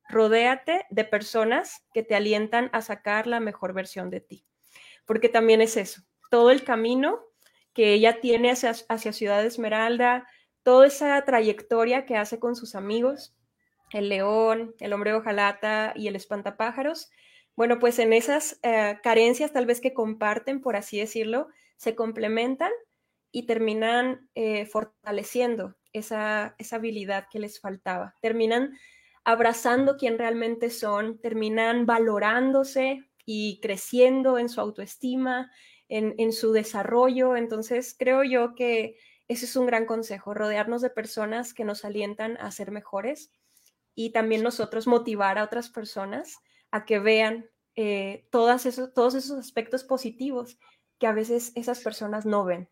[0.09, 4.47] rodéate de personas que te alientan a sacar la mejor versión de ti.
[5.05, 7.20] Porque también es eso, todo el camino
[7.72, 10.26] que ella tiene hacia, hacia Ciudad Esmeralda,
[10.62, 13.37] toda esa trayectoria que hace con sus amigos,
[13.93, 17.11] el león, el hombre de hojalata y el espantapájaros,
[17.57, 22.71] bueno, pues en esas eh, carencias tal vez que comparten, por así decirlo, se complementan
[23.33, 28.15] y terminan eh, fortaleciendo esa, esa habilidad que les faltaba.
[28.21, 28.79] Terminan
[29.25, 35.51] abrazando quién realmente son, terminan valorándose y creciendo en su autoestima,
[35.89, 37.37] en, en, su desarrollo.
[37.37, 38.99] Entonces, creo yo que
[39.29, 43.33] ese es un gran consejo, rodearnos de personas que nos alientan a ser mejores
[43.95, 46.39] y también nosotros motivar a otras personas
[46.71, 50.59] a que vean eh, todos esos aspectos positivos
[50.99, 52.69] que a veces esas personas no ven.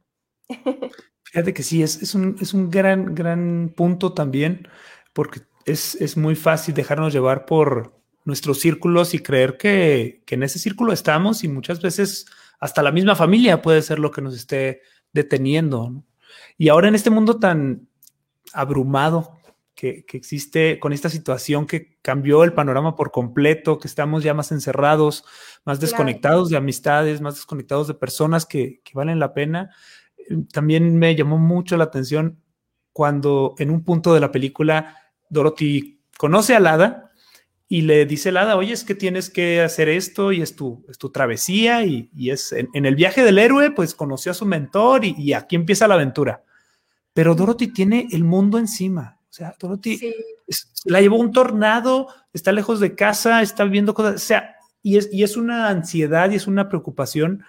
[1.25, 4.69] Fíjate que sí, es, es, un, es un gran, gran punto también,
[5.13, 10.43] porque es, es, muy fácil dejarnos llevar por nuestros círculos y creer que, que, en
[10.43, 12.27] ese círculo estamos y muchas veces
[12.61, 14.83] hasta la misma familia puede ser lo que nos esté
[15.13, 16.05] deteniendo.
[16.57, 17.89] Y ahora en este mundo tan
[18.53, 19.34] abrumado
[19.75, 24.53] que, existe con esta situación que cambió el panorama por completo, que estamos ya más
[24.53, 25.25] encerrados,
[25.65, 29.71] más desconectados de amistades, más desconectados de personas que, valen la pena.
[30.17, 32.41] Eh, también me llamó mucho la atención
[32.93, 34.97] cuando en un punto de la película
[35.29, 37.11] Dorothy conoce a Lada
[37.67, 40.99] y le dice Lada, oye, es que tienes que hacer esto y es tu, es
[40.99, 45.15] tu travesía y, es en, el viaje del héroe, pues conoció a su mentor y,
[45.19, 46.45] y aquí empieza la aventura.
[47.13, 49.99] Pero Dorothy tiene el mundo encima, o sea, Dorothy
[50.85, 55.09] la llevó un tornado, está lejos de casa, está viendo cosas, o sea, y es,
[55.13, 57.43] y es una ansiedad y es una preocupación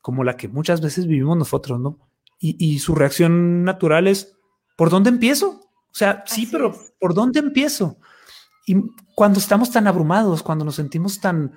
[0.00, 1.98] como la que muchas veces vivimos nosotros, ¿no?
[2.38, 4.34] Y, su reacción natural es,
[4.78, 5.68] ¿por dónde empiezo?
[5.90, 7.98] O sea, sí, pero ¿por dónde empiezo?
[8.66, 8.76] Y
[9.14, 11.52] cuando estamos tan abrumados, cuando nos sentimos tan,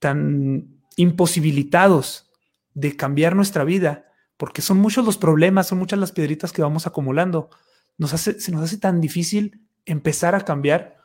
[0.00, 2.28] tan imposibilitados
[2.74, 4.06] de cambiar nuestra vida,
[4.36, 7.50] porque son muchos los problemas, son muchas las piedritas que vamos acumulando,
[7.98, 10.96] nos hace, se nos hace tan difícil empezar a cambiar.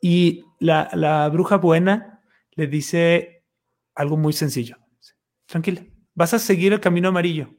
[0.00, 2.22] Y la, bruja buena
[2.52, 3.44] le dice
[3.94, 4.76] algo muy sencillo.
[5.46, 7.54] Tranquila, vas a seguir el camino amarillo.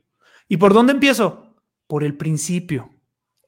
[0.48, 1.56] ¿Y por dónde empiezo?
[1.88, 2.92] Por el principio.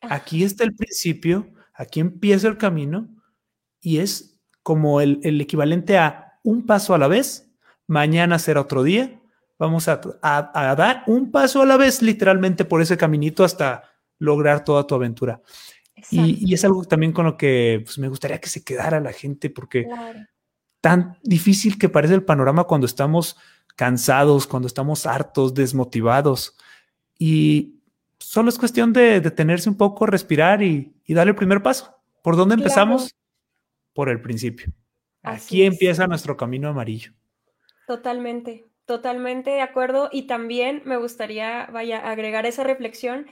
[0.02, 0.16] Ah.
[0.16, 3.10] Aquí está el principio, aquí empieza el camino
[3.80, 7.52] y es como el, equivalente a un paso a la vez.
[7.88, 9.22] Mañana será otro día.
[9.60, 13.84] Vamos a, a, dar un paso a la vez, literalmente por ese caminito hasta
[14.20, 15.42] lograr toda tu aventura.
[16.12, 19.50] Y, es algo también con lo que pues, me gustaría que se quedara la gente,
[19.50, 19.88] porque
[20.82, 23.36] tan difícil que parece el panorama cuando estamos
[23.76, 26.56] cansados, cuando estamos hartos, desmotivados.
[27.18, 27.80] Y
[28.20, 31.96] solo es cuestión de detenerse un poco, respirar y, darle el primer paso.
[32.22, 33.16] ¿Por dónde empezamos?
[33.94, 34.72] Por el principio.
[35.24, 37.12] Aquí empieza nuestro camino amarillo.
[37.88, 40.10] Totalmente, totalmente de acuerdo.
[40.12, 43.28] Y también me gustaría, vaya, agregar esa reflexión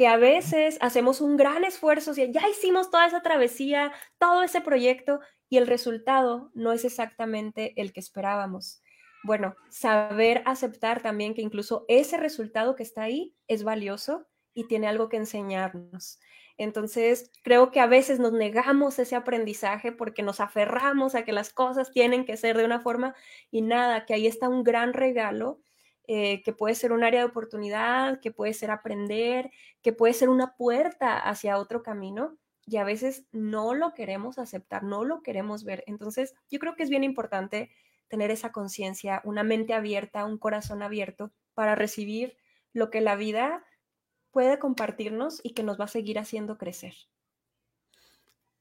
[0.00, 5.20] que a veces hacemos un gran esfuerzo, ya hicimos toda esa travesía, todo ese proyecto
[5.50, 8.82] y el resultado no es exactamente el que esperábamos.
[9.24, 14.88] Bueno, saber aceptar también que incluso ese resultado que está ahí es valioso y tiene
[14.88, 16.18] algo que enseñarnos.
[16.56, 21.52] Entonces, creo que a veces nos negamos ese aprendizaje porque nos aferramos a que las
[21.52, 23.14] cosas tienen que ser de una forma
[23.50, 25.60] y nada, que ahí está un gran regalo
[26.12, 30.28] eh, que puede ser un área de oportunidad, que puede ser aprender, que puede ser
[30.28, 32.36] una puerta hacia otro camino
[32.66, 35.84] y a veces no lo queremos aceptar, no lo queremos ver.
[35.86, 37.70] Entonces, yo creo que es bien importante
[38.08, 42.36] tener esa conciencia, una mente abierta, un corazón abierto para recibir
[42.72, 43.64] lo que la vida
[44.32, 46.94] puede compartirnos y que nos va a seguir haciendo crecer.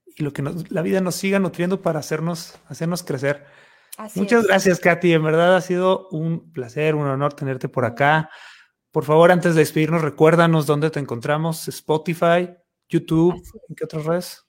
[0.05, 3.47] Y lo que la vida nos siga nutriendo para hacernos, hacernos crecer.
[4.15, 5.13] Muchas gracias, Katy.
[5.13, 8.29] En verdad ha sido un placer, un honor tenerte por acá.
[8.91, 12.49] Por favor, antes de despedirnos, recuérdanos dónde te encontramos, Spotify,
[12.87, 13.35] YouTube,
[13.67, 14.45] ¿en qué otras redes?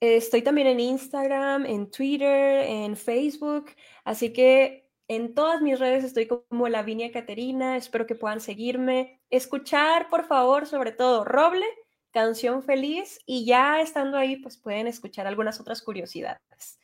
[0.00, 3.70] Estoy también en Instagram, en Twitter, en Facebook,
[4.04, 10.08] así que en todas mis redes estoy como Lavinia Caterina, espero que puedan seguirme, escuchar,
[10.10, 11.66] por favor, sobre todo Roble,
[12.10, 16.80] Canción Feliz, y ya estando ahí, pues pueden escuchar algunas otras curiosidades.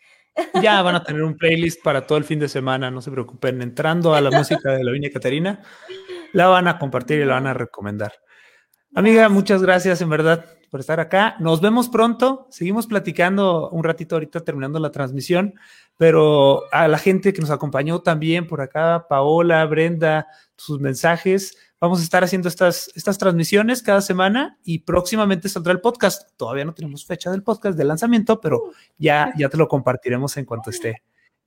[0.63, 3.61] Ya van a tener un playlist para todo el fin de semana, no se preocupen.
[3.63, 5.61] Entrando a la música de la Viña Caterina,
[6.33, 8.13] la van a compartir y la van a recomendar.
[8.95, 11.37] Amiga, muchas gracias en verdad por estar acá.
[11.41, 12.47] Nos vemos pronto.
[12.51, 15.55] Seguimos platicando un ratito ahorita terminando la transmisión,
[15.97, 20.27] pero a la gente que nos acompañó también por acá, Paola, Brenda,
[20.57, 21.57] sus mensajes.
[21.81, 26.31] Vamos a estar haciendo estas, estas transmisiones cada semana y próximamente saldrá el podcast.
[26.37, 30.45] Todavía no tenemos fecha del podcast de lanzamiento, pero ya, ya te lo compartiremos en
[30.45, 31.03] cuanto esté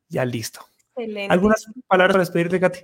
[0.09, 0.61] ya listo.
[1.29, 2.79] ¿Algunas palabras para despedirte, Katy?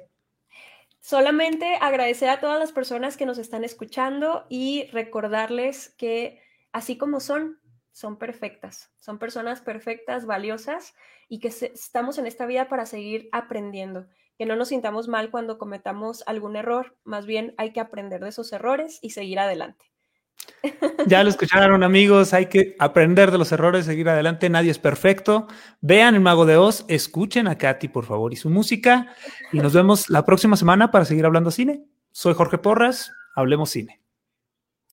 [1.01, 6.41] Solamente agradecer a todas las personas que nos están escuchando y recordarles que
[6.71, 7.59] así como son,
[7.91, 10.93] son perfectas, son personas perfectas, valiosas
[11.27, 14.07] y que estamos en esta vida para seguir aprendiendo
[14.41, 18.29] que no nos sintamos mal cuando cometamos algún error, más bien hay que aprender de
[18.29, 19.90] esos errores y seguir adelante.
[21.07, 25.47] Ya lo escucharon amigos, hay que aprender de los errores, seguir adelante, nadie es perfecto.
[25.81, 29.07] Vean el Mago de Oz, escuchen a Katy por favor y su música
[29.51, 31.83] y nos vemos la próxima semana para seguir hablando cine.
[32.11, 34.00] Soy Jorge Porras, hablemos cine.